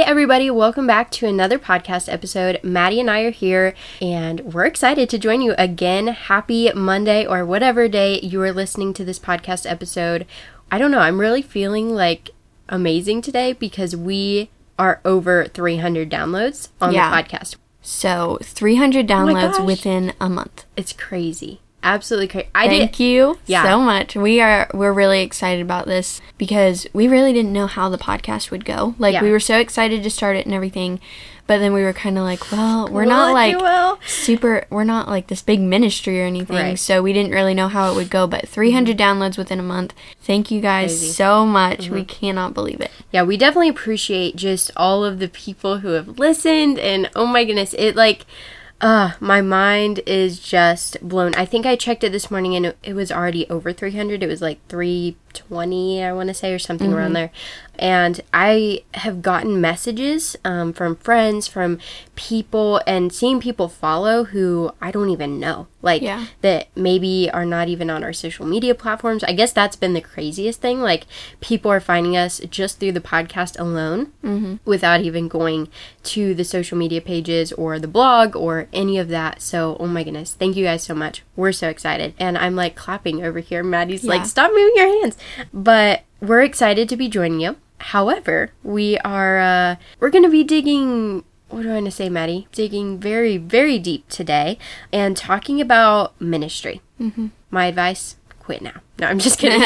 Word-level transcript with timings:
Hey 0.00 0.06
everybody, 0.06 0.50
welcome 0.50 0.86
back 0.86 1.10
to 1.10 1.26
another 1.26 1.58
podcast 1.58 2.10
episode. 2.10 2.58
Maddie 2.62 3.00
and 3.00 3.10
I 3.10 3.20
are 3.20 3.30
here, 3.30 3.74
and 4.00 4.40
we're 4.40 4.64
excited 4.64 5.10
to 5.10 5.18
join 5.18 5.42
you 5.42 5.54
again. 5.58 6.06
Happy 6.06 6.72
Monday 6.72 7.26
or 7.26 7.44
whatever 7.44 7.86
day 7.86 8.18
you 8.20 8.40
are 8.40 8.50
listening 8.50 8.94
to 8.94 9.04
this 9.04 9.18
podcast 9.18 9.70
episode. 9.70 10.24
I 10.72 10.78
don't 10.78 10.90
know, 10.90 11.00
I'm 11.00 11.20
really 11.20 11.42
feeling 11.42 11.90
like 11.94 12.30
amazing 12.70 13.20
today 13.20 13.52
because 13.52 13.94
we 13.94 14.48
are 14.78 15.02
over 15.04 15.44
300 15.44 16.10
downloads 16.10 16.70
on 16.80 16.94
Yeah. 16.94 17.10
the 17.10 17.22
podcast. 17.22 17.56
So, 17.82 18.38
300 18.42 19.06
downloads 19.06 19.52
oh 19.52 19.58
gosh. 19.58 19.66
within 19.66 20.14
a 20.18 20.30
month. 20.30 20.64
It's 20.78 20.94
crazy. 20.94 21.60
Absolutely 21.82 22.28
crazy. 22.28 22.48
I 22.54 22.68
Thank 22.68 22.92
did 22.92 23.02
you 23.02 23.38
Yeah. 23.46 23.62
so 23.64 23.80
much. 23.80 24.14
We 24.14 24.40
are 24.40 24.70
we're 24.74 24.92
really 24.92 25.22
excited 25.22 25.62
about 25.62 25.86
this 25.86 26.20
because 26.38 26.86
we 26.92 27.08
really 27.08 27.32
didn't 27.32 27.52
know 27.52 27.66
how 27.66 27.88
the 27.88 27.98
podcast 27.98 28.50
would 28.50 28.64
go. 28.64 28.94
Like 28.98 29.14
Yeah. 29.14 29.22
we 29.22 29.30
were 29.30 29.40
so 29.40 29.58
excited 29.58 30.02
to 30.02 30.10
start 30.10 30.36
it 30.36 30.44
and 30.44 30.54
everything, 30.54 31.00
but 31.46 31.58
then 31.58 31.72
we 31.72 31.82
were 31.82 31.92
kind 31.92 32.16
of 32.16 32.24
like, 32.24 32.52
well, 32.52 32.86
we're 32.88 33.04
not 33.04 33.32
like 33.32 33.56
super 34.06 34.66
we're 34.70 34.84
not 34.84 35.08
like 35.08 35.26
this 35.26 35.42
big 35.42 35.60
ministry 35.60 36.20
or 36.20 36.24
anything 36.24 36.56
Right. 36.56 36.78
so 36.78 37.02
we 37.02 37.12
didn't 37.12 37.32
really 37.32 37.54
know 37.54 37.68
how 37.68 37.90
it 37.90 37.96
would 37.96 38.08
go 38.08 38.26
but 38.26 38.48
300 38.48 38.96
mm-hmm. 38.96 39.02
downloads 39.02 39.36
within 39.36 39.58
a 39.58 39.62
month 39.64 39.92
thank 40.22 40.50
you 40.50 40.60
guys 40.60 40.90
Crazy. 40.92 41.08
so 41.12 41.44
much 41.44 41.88
we 41.90 42.00
mm-hmm. 42.00 42.06
cannot 42.06 42.54
believe 42.54 42.80
it 42.80 42.90
Yeah, 43.12 43.24
we 43.24 43.36
definitely 43.36 43.68
appreciate 43.68 44.36
just 44.36 44.70
all 44.76 45.04
of 45.04 45.18
the 45.18 45.28
people 45.28 45.78
who 45.78 45.88
have 45.88 46.18
listened 46.18 46.78
and 46.78 47.10
oh 47.16 47.26
my 47.26 47.44
goodness, 47.44 47.74
it 47.76 47.96
like 47.96 48.24
uh 48.80 49.12
my 49.20 49.40
mind 49.40 50.00
is 50.06 50.40
just 50.40 50.96
blown. 51.06 51.34
I 51.34 51.44
think 51.44 51.66
I 51.66 51.76
checked 51.76 52.04
it 52.04 52.12
this 52.12 52.30
morning 52.30 52.54
and 52.56 52.66
it, 52.66 52.78
it 52.82 52.94
was 52.94 53.12
already 53.12 53.48
over 53.50 53.72
300. 53.72 54.22
It 54.22 54.26
was 54.26 54.40
like 54.40 54.66
320, 54.68 56.02
I 56.02 56.12
want 56.12 56.28
to 56.28 56.34
say 56.34 56.52
or 56.54 56.58
something 56.58 56.92
around 56.92 57.12
there. 57.12 57.30
And 57.78 58.20
I 58.34 58.84
have 58.94 59.22
gotten 59.22 59.60
messages 59.60 60.36
um, 60.44 60.72
from 60.72 60.96
friends, 60.96 61.46
from 61.46 61.78
people 62.14 62.80
and 62.86 63.12
seeing 63.12 63.40
people 63.40 63.68
follow 63.68 64.24
who 64.24 64.70
I 64.82 64.90
don't 64.90 65.08
even 65.10 65.40
know. 65.40 65.66
Like 65.82 66.02
Yeah. 66.02 66.26
that 66.42 66.68
maybe 66.76 67.30
are 67.32 67.46
not 67.46 67.68
even 67.68 67.88
on 67.88 68.04
our 68.04 68.12
social 68.12 68.44
media 68.44 68.74
platforms. 68.74 69.24
I 69.24 69.32
guess 69.32 69.52
that's 69.52 69.76
been 69.76 69.94
the 69.94 70.02
craziest 70.02 70.60
thing. 70.60 70.80
Like 70.82 71.06
people 71.40 71.70
are 71.70 71.80
finding 71.80 72.18
us 72.18 72.38
just 72.50 72.78
through 72.78 72.92
the 72.92 73.00
podcast 73.00 73.58
alone 73.58 74.12
without 74.66 75.00
even 75.00 75.26
going 75.28 75.68
to 76.02 76.34
the 76.34 76.44
social 76.44 76.76
media 76.76 77.00
pages 77.00 77.50
or 77.54 77.78
the 77.78 77.88
blog 77.88 78.36
or 78.36 78.68
any 78.74 78.98
of 78.98 79.08
that. 79.08 79.40
So, 79.40 79.78
oh 79.80 79.86
my 79.86 80.04
goodness, 80.04 80.34
thank 80.34 80.54
you 80.56 80.64
guys 80.66 80.82
so 80.82 80.94
much. 80.94 81.22
We're 81.34 81.52
so 81.52 81.68
excited. 81.70 82.12
And 82.18 82.36
I'm 82.36 82.54
like 82.56 82.76
clapping 82.76 83.24
over 83.24 83.38
here. 83.38 83.62
Maddie's 83.64 84.04
like, 84.04 84.26
stop 84.26 84.50
moving 84.50 84.72
your 84.76 85.00
hands. 85.00 85.16
But 85.54 86.02
we're 86.20 86.42
excited 86.42 86.88
to 86.88 86.96
be 86.96 87.08
joining 87.08 87.40
you. 87.40 87.56
However, 87.78 88.52
we 88.62 88.98
are 88.98 89.38
uh 89.38 89.76
we're 89.98 90.10
going 90.10 90.24
to 90.24 90.30
be 90.30 90.44
digging 90.44 91.24
what 91.48 91.62
do 91.62 91.70
I 91.70 91.74
want 91.74 91.86
to 91.86 91.90
say, 91.90 92.08
Maddie? 92.08 92.46
Digging 92.52 93.00
very, 93.00 93.36
very 93.36 93.78
deep 93.78 94.08
today 94.08 94.56
and 94.92 95.16
talking 95.16 95.60
about 95.60 96.18
ministry. 96.20 96.80
Mm-hmm. 97.00 97.28
My 97.50 97.66
advice 97.66 98.16
quit 98.38 98.62
now. 98.62 98.80
No, 98.98 99.08
I'm 99.08 99.18
just 99.18 99.38
kidding. 99.40 99.62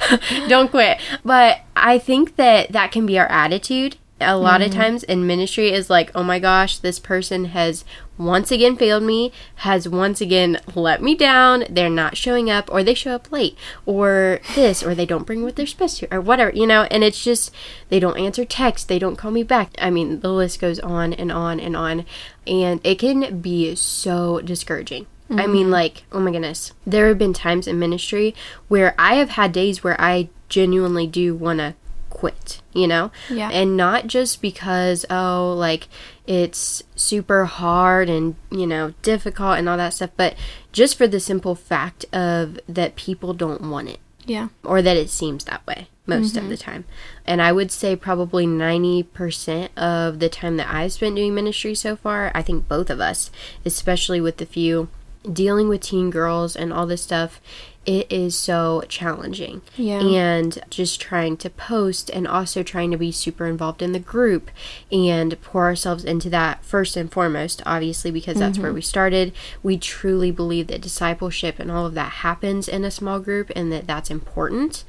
Don't 0.48 0.70
quit. 0.70 0.98
But 1.24 1.60
I 1.76 1.98
think 1.98 2.36
that 2.36 2.72
that 2.72 2.90
can 2.90 3.06
be 3.06 3.18
our 3.18 3.28
attitude. 3.28 3.96
A 4.20 4.36
lot 4.36 4.62
of 4.62 4.70
mm-hmm. 4.70 4.80
times 4.80 5.02
in 5.04 5.26
ministry 5.26 5.70
is 5.70 5.88
like, 5.88 6.10
oh 6.14 6.24
my 6.24 6.40
gosh, 6.40 6.78
this 6.78 6.98
person 6.98 7.46
has 7.46 7.84
once 8.16 8.50
again 8.50 8.76
failed 8.76 9.04
me, 9.04 9.30
has 9.56 9.88
once 9.88 10.20
again 10.20 10.60
let 10.74 11.00
me 11.00 11.14
down. 11.14 11.64
They're 11.70 11.88
not 11.88 12.16
showing 12.16 12.50
up, 12.50 12.68
or 12.72 12.82
they 12.82 12.94
show 12.94 13.12
up 13.12 13.30
late, 13.30 13.56
or 13.86 14.40
this, 14.56 14.82
or 14.82 14.94
they 14.94 15.06
don't 15.06 15.26
bring 15.26 15.44
what 15.44 15.54
they're 15.54 15.66
supposed 15.66 15.98
to, 15.98 16.12
or 16.12 16.20
whatever, 16.20 16.50
you 16.50 16.66
know. 16.66 16.82
And 16.90 17.04
it's 17.04 17.22
just, 17.22 17.54
they 17.90 18.00
don't 18.00 18.18
answer 18.18 18.44
texts, 18.44 18.86
they 18.86 18.98
don't 18.98 19.16
call 19.16 19.30
me 19.30 19.44
back. 19.44 19.70
I 19.78 19.90
mean, 19.90 20.18
the 20.18 20.32
list 20.32 20.60
goes 20.60 20.80
on 20.80 21.12
and 21.12 21.30
on 21.30 21.60
and 21.60 21.76
on. 21.76 22.04
And 22.44 22.80
it 22.82 22.98
can 22.98 23.40
be 23.40 23.76
so 23.76 24.40
discouraging. 24.40 25.06
I 25.30 25.46
mean, 25.46 25.64
mm-hmm. 25.64 25.72
like, 25.72 26.04
oh 26.10 26.20
my 26.20 26.30
goodness. 26.30 26.72
There 26.86 27.08
have 27.08 27.18
been 27.18 27.34
times 27.34 27.66
in 27.66 27.78
ministry 27.78 28.34
where 28.68 28.94
I 28.98 29.14
have 29.16 29.30
had 29.30 29.52
days 29.52 29.84
where 29.84 30.00
I 30.00 30.30
genuinely 30.48 31.06
do 31.06 31.34
want 31.34 31.58
to 31.58 31.74
quit, 32.18 32.60
you 32.72 32.86
know? 32.86 33.10
Yeah. 33.30 33.50
And 33.50 33.76
not 33.76 34.06
just 34.06 34.42
because, 34.42 35.06
oh, 35.08 35.54
like, 35.56 35.88
it's 36.26 36.82
super 36.96 37.44
hard 37.44 38.10
and, 38.10 38.34
you 38.50 38.66
know, 38.66 38.94
difficult 39.02 39.58
and 39.58 39.68
all 39.68 39.76
that 39.76 39.94
stuff, 39.94 40.10
but 40.16 40.34
just 40.72 40.98
for 40.98 41.06
the 41.06 41.20
simple 41.20 41.54
fact 41.54 42.04
of 42.12 42.58
that 42.68 42.96
people 42.96 43.32
don't 43.32 43.62
want 43.62 43.88
it 43.88 44.00
yeah 44.26 44.48
or 44.62 44.82
that 44.82 44.96
it 44.96 45.08
seems 45.08 45.44
that 45.44 45.66
way 45.66 45.88
most 46.08 46.36
of 46.36 46.44
mm-hmm. 46.44 46.50
the 46.50 46.56
time. 46.56 46.84
And 47.26 47.42
I 47.42 47.52
would 47.52 47.70
say 47.70 47.94
probably 47.94 48.46
90% 48.46 49.68
of 49.76 50.18
the 50.18 50.30
time 50.30 50.56
that 50.56 50.72
I've 50.72 50.94
spent 50.94 51.16
doing 51.16 51.34
ministry 51.34 51.74
so 51.74 51.96
far, 51.96 52.32
I 52.34 52.40
think 52.40 52.66
both 52.66 52.88
of 52.88 52.98
us, 52.98 53.30
especially 53.64 54.20
with 54.20 54.38
the 54.38 54.46
few 54.46 54.88
dealing 55.30 55.68
with 55.68 55.82
teen 55.82 56.08
girls 56.08 56.56
and 56.56 56.72
all 56.72 56.86
this 56.86 57.02
stuff, 57.02 57.40
it 57.88 58.06
is 58.12 58.36
so 58.36 58.84
challenging. 58.86 59.62
Yeah. 59.74 60.00
And 60.00 60.58
just 60.68 61.00
trying 61.00 61.38
to 61.38 61.48
post 61.48 62.10
and 62.10 62.28
also 62.28 62.62
trying 62.62 62.90
to 62.90 62.98
be 62.98 63.10
super 63.10 63.46
involved 63.46 63.80
in 63.80 63.92
the 63.92 63.98
group 63.98 64.50
and 64.92 65.40
pour 65.40 65.64
ourselves 65.64 66.04
into 66.04 66.28
that 66.28 66.62
first 66.66 66.98
and 66.98 67.10
foremost, 67.10 67.62
obviously, 67.64 68.10
because 68.10 68.38
that's 68.38 68.58
where 68.58 68.68
mm-hmm. 68.68 68.74
we 68.74 68.82
started. 68.82 69.32
We 69.62 69.78
truly 69.78 70.30
believe 70.30 70.66
that 70.66 70.82
discipleship 70.82 71.58
and 71.58 71.70
all 71.70 71.86
of 71.86 71.94
that 71.94 72.12
happens 72.12 72.68
in 72.68 72.84
a 72.84 72.90
small 72.90 73.20
group 73.20 73.50
and 73.56 73.72
that 73.72 73.86
that's 73.86 74.10
important. 74.10 74.84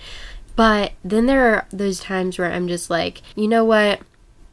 But 0.58 0.92
then 1.02 1.26
there 1.26 1.56
are 1.56 1.68
those 1.72 2.02
times 2.02 2.38
where 2.38 2.52
I'm 2.52 2.68
just 2.68 2.90
like, 2.90 3.22
you 3.34 3.48
know 3.48 3.64
what? 3.64 4.02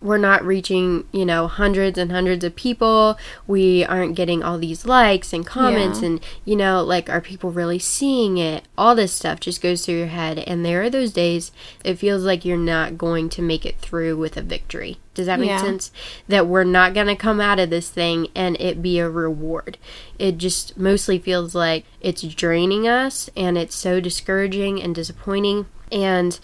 We're 0.03 0.19
not 0.19 0.45
reaching, 0.45 1.05
you 1.11 1.25
know, 1.25 1.47
hundreds 1.49 1.99
and 1.99 2.13
hundreds 2.13 2.45
of 2.45 2.55
people. 2.55 3.17
We 3.47 3.85
aren't 3.85 4.15
getting 4.15 4.43
all 4.43 4.59
these 4.59 4.85
likes 4.87 5.33
and 5.33 5.45
comments, 5.47 6.01
Yeah. 6.01 6.09
and, 6.09 6.21
you 6.45 6.55
know, 6.55 6.83
like, 6.85 7.09
are 7.09 7.21
people 7.21 7.51
really 7.51 7.79
seeing 7.79 8.37
it? 8.37 8.65
All 8.77 8.95
this 8.95 9.13
stuff 9.13 9.41
just 9.41 9.63
goes 9.63 9.85
through 9.85 9.97
your 9.97 10.07
head. 10.09 10.39
And 10.41 10.65
there 10.65 10.83
are 10.83 10.91
those 10.91 11.13
days 11.13 11.51
it 11.83 11.95
feels 11.95 12.25
like 12.25 12.45
you're 12.45 12.57
not 12.59 12.99
going 12.99 13.29
to 13.31 13.43
make 13.43 13.65
it 13.65 13.79
through 13.81 14.17
with 14.19 14.37
a 14.37 14.43
victory. 14.43 14.99
Does 15.15 15.27
that 15.27 15.41
make 15.41 15.49
Yeah. 15.49 15.63
sense? 15.63 15.91
That 16.29 16.47
we're 16.47 16.65
not 16.65 16.93
going 16.93 17.07
to 17.07 17.17
come 17.17 17.41
out 17.41 17.59
of 17.59 17.71
this 17.71 17.89
thing 17.89 18.29
and 18.35 18.55
it 18.61 18.83
be 18.83 18.99
a 18.99 19.09
reward. 19.09 19.79
It 20.19 20.37
just 20.37 20.77
mostly 20.79 21.19
feels 21.19 21.55
like 21.55 21.87
it's 22.03 22.21
draining 22.23 22.87
us 22.87 23.31
and 23.35 23.57
it's 23.57 23.75
so 23.75 23.99
discouraging 23.99 24.83
and 24.83 24.95
disappointing. 24.95 25.65
And 25.91 26.39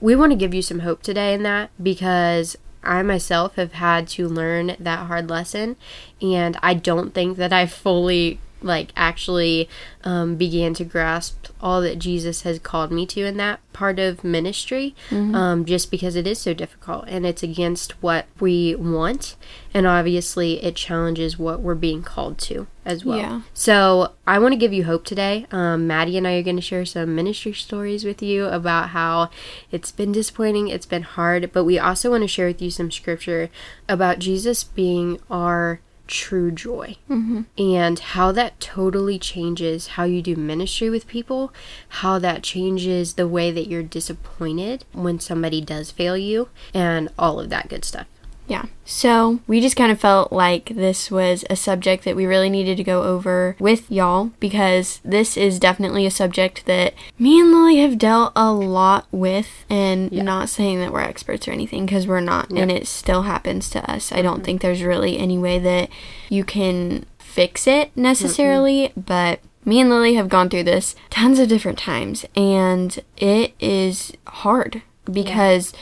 we 0.00 0.16
want 0.16 0.32
to 0.32 0.36
give 0.36 0.52
you 0.52 0.60
some 0.62 0.80
hope 0.80 1.02
today 1.02 1.32
in 1.34 1.44
that 1.44 1.70
because 1.80 2.56
I 2.86 3.02
myself 3.02 3.56
have 3.56 3.72
had 3.74 4.08
to 4.08 4.28
learn 4.28 4.76
that 4.78 5.06
hard 5.06 5.28
lesson. 5.28 5.76
And 6.22 6.56
I 6.62 6.74
don't 6.74 7.12
think 7.12 7.36
that 7.38 7.52
I 7.52 7.66
fully 7.66 8.40
like 8.62 8.92
actually 8.96 9.68
um, 10.04 10.36
began 10.36 10.74
to 10.74 10.84
grasp 10.84 11.45
all 11.60 11.80
that 11.80 11.98
Jesus 11.98 12.42
has 12.42 12.58
called 12.58 12.92
me 12.92 13.06
to 13.06 13.24
in 13.24 13.36
that 13.38 13.60
part 13.72 13.98
of 13.98 14.24
ministry, 14.24 14.94
um, 15.10 15.64
just 15.64 15.90
because 15.90 16.16
it 16.16 16.26
is 16.26 16.38
so 16.38 16.54
difficult 16.54 17.04
and 17.08 17.26
it's 17.26 17.42
against 17.42 18.02
what 18.02 18.26
we 18.40 18.74
want, 18.74 19.36
and 19.74 19.86
obviously 19.86 20.62
it 20.62 20.76
challenges 20.76 21.38
what 21.38 21.60
we're 21.60 21.74
being 21.74 22.02
called 22.02 22.38
to 22.38 22.66
as 22.84 23.04
well. 23.04 23.18
Yeah. 23.18 23.40
So 23.52 24.12
I 24.26 24.38
want 24.38 24.52
to 24.52 24.58
give 24.58 24.72
you 24.72 24.84
hope 24.84 25.04
today. 25.04 25.46
Um, 25.50 25.86
Maddie 25.86 26.16
and 26.16 26.26
I 26.26 26.34
are 26.34 26.42
going 26.42 26.56
to 26.56 26.62
share 26.62 26.84
some 26.84 27.14
ministry 27.14 27.52
stories 27.52 28.04
with 28.04 28.22
you 28.22 28.46
about 28.46 28.90
how 28.90 29.30
it's 29.70 29.92
been 29.92 30.12
disappointing, 30.12 30.68
it's 30.68 30.86
been 30.86 31.02
hard, 31.02 31.52
but 31.52 31.64
we 31.64 31.78
also 31.78 32.10
want 32.10 32.22
to 32.22 32.28
share 32.28 32.46
with 32.46 32.62
you 32.62 32.70
some 32.70 32.90
scripture 32.90 33.50
about 33.88 34.18
Jesus 34.18 34.64
being 34.64 35.18
our 35.30 35.80
true 36.06 36.50
joy 36.50 36.96
mm-hmm. 37.08 37.42
and 37.58 37.98
how 37.98 38.32
that 38.32 38.58
totally 38.60 39.18
changes 39.18 39.88
how 39.88 40.04
you 40.04 40.22
do 40.22 40.36
ministry 40.36 40.90
with 40.90 41.06
people, 41.06 41.52
how 41.88 42.18
that 42.18 42.42
changes 42.42 43.14
the 43.14 43.28
way 43.28 43.50
that 43.50 43.68
you're 43.68 43.82
disappointed 43.82 44.84
when 44.92 45.18
somebody 45.20 45.60
does 45.60 45.90
fail 45.90 46.16
you, 46.16 46.48
and 46.72 47.08
all 47.18 47.40
of 47.40 47.50
that 47.50 47.68
good 47.68 47.84
stuff. 47.84 48.06
Yeah. 48.48 48.66
So 48.84 49.40
we 49.48 49.60
just 49.60 49.74
kind 49.76 49.90
of 49.90 49.98
felt 50.00 50.32
like 50.32 50.66
this 50.66 51.10
was 51.10 51.44
a 51.50 51.56
subject 51.56 52.04
that 52.04 52.14
we 52.14 52.26
really 52.26 52.48
needed 52.48 52.76
to 52.76 52.84
go 52.84 53.02
over 53.02 53.56
with 53.58 53.90
y'all 53.90 54.30
because 54.38 55.00
this 55.04 55.36
is 55.36 55.58
definitely 55.58 56.06
a 56.06 56.10
subject 56.12 56.64
that 56.66 56.94
me 57.18 57.40
and 57.40 57.50
Lily 57.50 57.78
have 57.78 57.98
dealt 57.98 58.32
a 58.36 58.52
lot 58.52 59.06
with. 59.10 59.64
And 59.68 60.12
Yeah. 60.12 60.22
not 60.22 60.48
saying 60.48 60.78
that 60.78 60.92
we're 60.92 61.00
experts 61.00 61.48
or 61.48 61.50
anything 61.50 61.86
because 61.86 62.06
we're 62.06 62.20
not. 62.20 62.50
And 62.50 62.70
it 62.70 62.86
still 62.86 63.22
happens 63.22 63.68
to 63.70 63.90
us. 63.90 64.12
I 64.12 64.16
Mm-hmm. 64.16 64.24
don't 64.24 64.44
think 64.44 64.60
there's 64.62 64.82
really 64.82 65.18
any 65.18 65.38
way 65.38 65.58
that 65.58 65.88
you 66.28 66.44
can 66.44 67.04
fix 67.18 67.66
it 67.66 67.90
necessarily. 67.96 68.92
But 68.96 69.40
me 69.64 69.80
and 69.80 69.90
Lily 69.90 70.14
have 70.14 70.28
gone 70.28 70.48
through 70.48 70.62
this 70.62 70.94
tons 71.10 71.40
of 71.40 71.48
different 71.48 71.78
times. 71.78 72.24
And 72.36 72.96
it 73.16 73.54
is 73.58 74.12
hard 74.28 74.82
because 75.10 75.72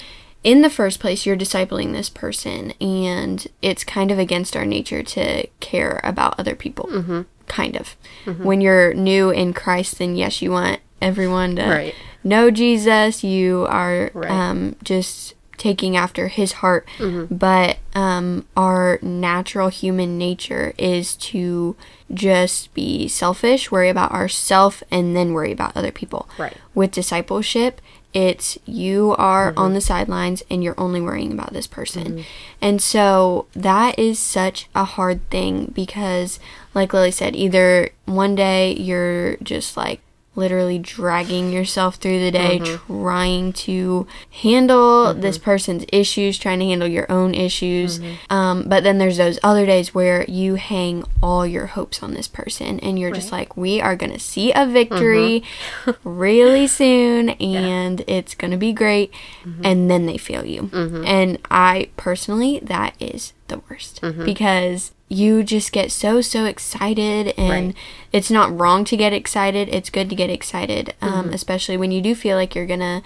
in 0.45 0.61
the 0.63 0.71
first 0.71 1.01
place, 1.01 1.25
you're 1.27 1.37
discipling 1.37 1.93
this 1.93 2.09
person, 2.11 2.73
and 2.81 3.47
it's 3.63 3.83
kind 3.83 4.11
of 4.11 4.19
against 4.19 4.55
our 4.57 4.67
nature 4.67 5.03
to 5.03 5.47
care 5.61 6.01
about 6.05 6.39
other 6.39 6.55
people. 6.55 6.89
Mm-hmm. 6.93 7.23
Kind 7.49 7.77
of. 7.77 7.97
When 8.43 8.61
you're 8.61 8.95
new 8.95 9.31
in 9.31 9.53
Christ, 9.55 9.99
then 9.99 10.17
yes, 10.17 10.41
you 10.43 10.51
want 10.51 10.81
everyone 11.03 11.57
to 11.57 11.63
Right. 11.65 11.95
know 12.23 12.51
Jesus. 12.51 13.25
You 13.25 13.67
are 13.69 14.11
Right. 14.15 14.31
um, 14.31 14.77
just 14.83 15.35
taking 15.57 15.97
after 15.97 16.29
his 16.29 16.53
heart. 16.53 16.87
But 17.31 17.79
um, 17.95 18.45
our 18.57 18.99
natural 19.03 19.69
human 19.69 20.19
nature 20.19 20.73
is 20.79 21.15
to 21.17 21.77
just 22.13 22.73
be 22.75 23.09
selfish, 23.09 23.71
worry 23.71 23.89
about 23.89 24.13
ourself, 24.13 24.83
and 24.91 25.15
then 25.17 25.33
worry 25.33 25.53
about 25.53 25.77
other 25.77 25.93
people 25.93 26.29
Right. 26.39 26.57
with 26.75 26.91
discipleship 26.91 27.81
it's 28.15 28.57
you 28.65 29.15
are 29.19 29.49
on 29.49 29.55
mm-hmm. 29.55 29.75
the 29.75 29.81
sidelines 29.81 30.43
and 30.49 30.63
you're 30.63 30.79
only 30.79 31.01
worrying 31.01 31.33
about 31.33 31.53
this 31.53 31.67
person. 31.67 32.05
Mm-hmm. 32.05 32.21
And 32.61 32.81
so 32.81 33.47
that 33.53 33.99
is 33.99 34.19
such 34.19 34.69
a 34.75 34.85
hard 34.85 35.29
thing 35.31 35.73
because 35.75 36.39
like 36.75 36.93
lily 36.93 37.11
said 37.11 37.35
either 37.37 37.91
one 38.07 38.35
day 38.35 38.75
you're 38.77 39.37
just 39.37 39.77
like 39.77 40.01
literally 40.37 40.79
dragging 40.79 41.53
yourself 41.53 41.97
through 41.97 42.21
the 42.21 42.31
day 42.31 42.59
mm-hmm. 42.59 43.03
trying 43.03 43.53
to 43.53 44.07
handle 44.43 45.07
mm-hmm. 45.07 45.21
this 45.21 45.39
person's 45.39 45.85
issues 45.93 46.39
trying 46.39 46.59
to 46.59 46.67
handle 46.67 46.89
your 46.89 47.11
own 47.11 47.35
issues. 47.35 47.99
Mm-hmm. 47.99 48.33
Um, 48.33 48.65
but 48.67 48.83
then 48.83 48.99
there's 48.99 49.17
those 49.17 49.39
other 49.43 49.67
days 49.67 49.95
where 49.95 50.25
you 50.25 50.55
hang 50.57 51.05
all 51.23 51.47
your 51.47 51.67
hopes 51.67 52.03
on 52.03 52.15
this 52.15 52.29
person 52.29 52.81
and 52.81 52.99
you're 52.99 53.13
just 53.13 53.33
like 53.33 53.57
we 53.57 53.81
are 53.81 53.97
gonna 53.97 54.19
see 54.19 54.53
a 54.53 54.67
victory 54.67 55.43
really 56.05 56.67
soon 56.67 57.31
and 57.31 58.03
it's 58.07 58.35
gonna 58.35 58.57
be 58.57 58.73
great. 58.73 59.13
And 59.63 59.91
then 59.91 60.07
they 60.07 60.17
fail 60.17 60.45
you. 60.45 60.71
And 61.05 61.39
i 61.51 61.89
personally 61.97 62.59
that 62.61 62.95
is 63.01 63.33
the 63.49 63.61
worst 63.69 64.01
because 64.25 64.93
you 65.09 65.43
just 65.43 65.71
get 65.71 65.93
so 65.93 66.21
so 66.21 66.45
excited 66.47 67.35
and 67.39 67.67
Right. 67.69 67.77
it's 68.13 68.31
not 68.31 68.59
wrong 68.59 68.85
to 68.87 68.97
get 68.97 69.13
excited 69.13 69.69
it's 69.69 69.91
good 69.91 70.09
to 70.11 70.17
get 70.17 70.31
excited 70.31 70.95
um, 71.03 71.25
Mm-hmm. 71.27 71.35
especially 71.35 71.77
when 71.77 71.91
you 71.93 72.01
do 72.01 72.15
feel 72.15 72.37
like 72.37 72.55
you're 72.55 72.67
gonna 72.67 73.03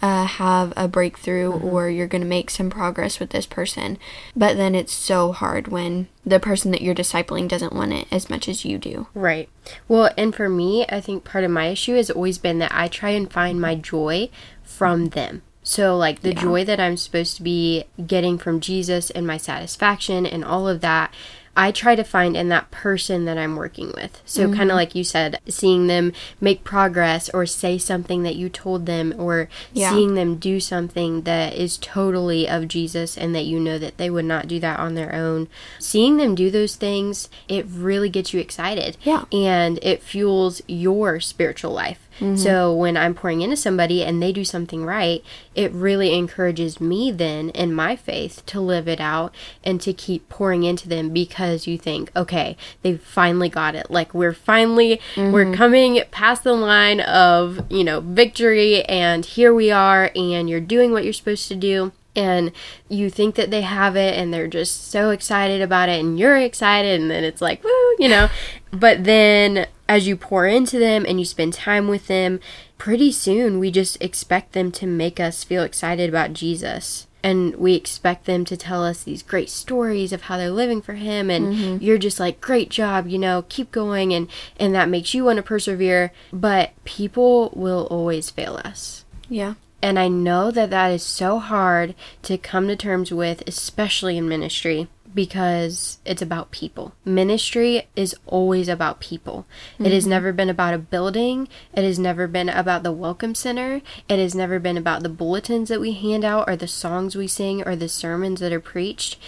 uh, 0.00 0.24
have 0.24 0.72
a 0.76 0.86
breakthrough 0.88 1.50
Mm-hmm. 1.52 1.66
or 1.66 1.90
you're 1.90 2.06
gonna 2.06 2.24
make 2.24 2.50
some 2.50 2.70
progress 2.70 3.18
with 3.18 3.30
this 3.30 3.46
person 3.46 3.98
but 4.36 4.56
then 4.56 4.74
it's 4.76 4.92
so 4.92 5.32
hard 5.32 5.68
when 5.68 6.08
the 6.24 6.38
person 6.40 6.70
that 6.70 6.82
you're 6.82 6.94
discipling 6.94 7.48
doesn't 7.48 7.74
want 7.74 7.92
it 7.92 8.06
as 8.12 8.30
much 8.30 8.48
as 8.48 8.64
you 8.64 8.78
do 8.78 9.08
Right. 9.12 9.48
Well, 9.88 10.10
and 10.16 10.34
for 10.34 10.48
me, 10.48 10.86
I 10.88 11.00
think 11.00 11.24
part 11.24 11.44
of 11.44 11.50
my 11.50 11.66
issue 11.66 11.94
has 11.96 12.10
always 12.10 12.38
been 12.38 12.58
that 12.60 12.72
I 12.74 12.88
try 12.88 13.10
and 13.10 13.30
find 13.30 13.60
my 13.60 13.74
joy 13.74 14.30
from 14.62 15.08
them. 15.10 15.42
So, 15.62 15.96
like 15.96 16.22
the 16.22 16.32
joy 16.34 16.64
that 16.64 16.80
I'm 16.80 16.96
supposed 16.96 17.36
to 17.36 17.42
be 17.42 17.84
getting 18.06 18.38
from 18.38 18.60
Jesus 18.60 19.10
and 19.10 19.26
my 19.26 19.36
satisfaction 19.36 20.24
and 20.26 20.42
all 20.44 20.66
of 20.66 20.80
that, 20.80 21.12
I 21.56 21.72
try 21.72 21.96
to 21.96 22.04
find 22.04 22.36
in 22.36 22.48
that 22.48 22.70
person 22.70 23.24
that 23.24 23.36
I'm 23.36 23.56
working 23.56 23.92
with. 23.94 24.22
So, 24.24 24.44
kind 24.44 24.54
of 24.54 24.68
mm-hmm. 24.68 24.76
like 24.76 24.94
you 24.94 25.04
said, 25.04 25.40
seeing 25.48 25.88
them 25.88 26.12
make 26.40 26.64
progress 26.64 27.28
or 27.30 27.44
say 27.44 27.76
something 27.76 28.22
that 28.22 28.36
you 28.36 28.48
told 28.48 28.86
them 28.86 29.14
or 29.18 29.48
Yeah. 29.72 29.90
seeing 29.90 30.14
them 30.14 30.36
do 30.36 30.60
something 30.60 31.22
that 31.22 31.54
is 31.54 31.76
totally 31.76 32.48
of 32.48 32.68
Jesus 32.68 33.18
and 33.18 33.34
that 33.34 33.44
you 33.46 33.58
know 33.58 33.78
that 33.78 33.98
they 33.98 34.10
would 34.10 34.24
not 34.24 34.48
do 34.48 34.60
that 34.60 34.78
on 34.78 34.94
their 34.94 35.14
own. 35.14 35.48
Seeing 35.78 36.16
them 36.16 36.34
do 36.34 36.50
those 36.50 36.76
things, 36.76 37.28
it 37.48 37.66
really 37.68 38.08
gets 38.08 38.32
you 38.32 38.40
excited. 38.40 38.96
Yeah. 39.02 39.24
And 39.32 39.78
it 39.82 40.02
fuels 40.02 40.62
your 40.66 41.20
spiritual 41.20 41.72
life. 41.72 42.08
Mm-hmm. 42.20 42.36
So 42.36 42.74
when 42.74 42.96
I'm 42.96 43.14
pouring 43.14 43.40
into 43.40 43.56
somebody 43.56 44.04
and 44.04 44.22
they 44.22 44.32
do 44.32 44.44
something 44.44 44.84
right, 44.84 45.24
it 45.54 45.72
really 45.72 46.14
encourages 46.14 46.80
me 46.80 47.10
then 47.10 47.48
in 47.50 47.72
my 47.74 47.96
faith 47.96 48.44
to 48.46 48.60
live 48.60 48.86
it 48.86 49.00
out 49.00 49.34
and 49.64 49.80
to 49.80 49.92
keep 49.92 50.28
pouring 50.28 50.62
into 50.62 50.88
them 50.88 51.10
because 51.10 51.66
you 51.66 51.78
think, 51.78 52.10
okay, 52.14 52.56
they 52.82 52.96
finally 52.96 53.48
got 53.48 53.74
it. 53.74 53.90
Like 53.90 54.12
we're 54.12 54.34
finally 54.34 55.00
we're 55.16 55.46
mm-hmm. 55.46 55.54
coming 55.54 56.02
past 56.10 56.44
the 56.44 56.52
line 56.52 57.00
of, 57.00 57.64
you 57.70 57.84
know, 57.84 58.00
victory 58.00 58.84
and 58.84 59.24
here 59.24 59.54
we 59.54 59.70
are 59.70 60.10
and 60.14 60.48
you're 60.48 60.60
doing 60.60 60.92
what 60.92 61.04
you're 61.04 61.12
supposed 61.12 61.48
to 61.48 61.56
do. 61.56 61.92
And 62.16 62.50
you 62.88 63.08
think 63.08 63.36
that 63.36 63.52
they 63.52 63.62
have 63.62 63.94
it 63.96 64.18
and 64.18 64.34
they're 64.34 64.48
just 64.48 64.90
so 64.90 65.10
excited 65.10 65.62
about 65.62 65.88
it 65.88 66.00
and 66.00 66.18
you're 66.18 66.36
excited 66.36 67.00
and 67.00 67.10
then 67.10 67.24
it's 67.24 67.40
like 67.40 67.64
woo 67.64 67.94
you 67.98 68.08
know? 68.08 68.28
But 68.72 69.02
then 69.02 69.66
as 69.90 70.06
you 70.06 70.16
pour 70.16 70.46
into 70.46 70.78
them 70.78 71.04
and 71.04 71.18
you 71.18 71.26
spend 71.26 71.52
time 71.52 71.88
with 71.88 72.06
them 72.06 72.38
pretty 72.78 73.10
soon 73.10 73.58
we 73.58 73.72
just 73.72 74.00
expect 74.00 74.52
them 74.52 74.70
to 74.70 74.86
make 74.86 75.18
us 75.18 75.42
feel 75.42 75.64
excited 75.64 76.08
about 76.08 76.32
Jesus. 76.32 77.08
And 77.24 77.56
we 77.56 77.74
expect 77.74 78.24
them 78.24 78.44
to 78.44 78.56
tell 78.56 78.84
us 78.84 79.02
these 79.02 79.24
great 79.24 79.50
stories 79.50 80.12
of 80.12 80.22
how 80.22 80.36
they're 80.36 80.48
living 80.48 80.80
for 80.80 80.94
him 80.94 81.28
and 81.28 81.52
mm-hmm. 81.52 81.84
you're 81.84 81.98
just 81.98 82.20
like 82.20 82.40
great 82.40 82.70
job 82.70 83.08
you 83.08 83.18
know 83.18 83.44
keep 83.48 83.72
going 83.72 84.14
and 84.14 84.28
and 84.58 84.74
that 84.76 84.88
makes 84.88 85.12
you 85.12 85.24
want 85.24 85.38
to 85.38 85.42
persevere. 85.42 86.12
But 86.32 86.70
people 86.84 87.50
will 87.56 87.88
always 87.90 88.30
fail 88.30 88.60
us. 88.64 89.04
Yeah. 89.28 89.54
And 89.82 89.98
I 89.98 90.06
know 90.06 90.52
that 90.52 90.70
that 90.70 90.92
is 90.92 91.02
so 91.02 91.40
hard 91.40 91.96
to 92.22 92.38
come 92.38 92.68
to 92.68 92.76
terms 92.76 93.12
with, 93.12 93.42
especially 93.46 94.16
in 94.16 94.28
ministry, 94.28 94.88
because 95.14 95.98
it's 96.04 96.22
about 96.22 96.50
people. 96.50 96.94
Ministry 97.04 97.88
is 97.96 98.14
always 98.26 98.68
about 98.68 99.00
people. 99.00 99.46
It 99.78 99.92
has 99.92 100.04
mm-hmm. 100.04 100.10
never 100.10 100.32
been 100.32 100.50
about 100.50 100.74
a 100.74 100.78
building. 100.78 101.48
It 101.74 101.84
has 101.84 101.98
never 101.98 102.26
been 102.26 102.48
about 102.48 102.82
the 102.82 102.92
welcome 102.92 103.34
center. 103.34 103.82
It 104.08 104.18
has 104.18 104.34
never 104.34 104.58
been 104.58 104.76
about 104.76 105.02
the 105.02 105.08
bulletins 105.08 105.68
that 105.68 105.80
we 105.80 105.92
hand 105.92 106.24
out 106.24 106.48
or 106.48 106.56
the 106.56 106.68
songs 106.68 107.16
we 107.16 107.26
sing 107.26 107.66
or 107.66 107.76
the 107.76 107.88
sermons 107.88 108.40
that 108.40 108.52
are 108.52 108.60
preached. 108.60 109.18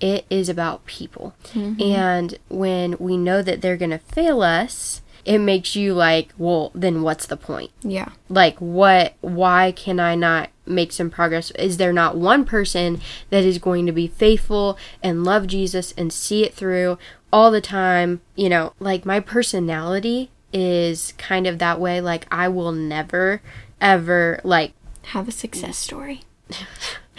It 0.00 0.24
is 0.30 0.48
about 0.48 0.86
people. 0.86 1.34
Mm-hmm. 1.52 1.82
And 1.82 2.38
when 2.48 2.96
we 2.98 3.16
know 3.16 3.42
that 3.42 3.60
they're 3.60 3.76
going 3.76 3.90
to 3.90 3.98
fail 3.98 4.42
us, 4.42 4.99
it 5.24 5.38
makes 5.38 5.76
you 5.76 5.94
like, 5.94 6.32
well, 6.38 6.70
then 6.74 7.02
what's 7.02 7.26
the 7.26 7.36
point? 7.36 7.70
yeah. 7.82 8.10
Like 8.28 8.58
what 8.58 9.14
why 9.20 9.72
can 9.72 9.98
i 9.98 10.14
not 10.14 10.50
make 10.66 10.92
some 10.92 11.10
progress? 11.10 11.50
Is 11.52 11.76
there 11.78 11.92
not 11.92 12.16
one 12.16 12.44
person 12.44 13.00
that 13.30 13.44
is 13.44 13.58
going 13.58 13.86
to 13.86 13.92
be 13.92 14.06
faithful 14.06 14.78
and 15.02 15.24
love 15.24 15.46
jesus 15.46 15.92
and 15.96 16.12
see 16.12 16.44
it 16.44 16.54
through 16.54 16.96
all 17.32 17.50
the 17.50 17.60
time? 17.60 18.20
You 18.36 18.48
know 18.48 18.72
like 18.78 19.04
my 19.04 19.20
personality 19.20 20.30
is 20.52 21.12
kind 21.18 21.46
of 21.46 21.58
that 21.58 21.80
way. 21.80 22.00
Like 22.00 22.26
i 22.30 22.48
will 22.48 22.72
never 22.72 23.42
ever 23.80 24.40
like 24.44 24.72
have 25.06 25.26
a 25.28 25.32
success 25.32 25.76
story 25.78 26.22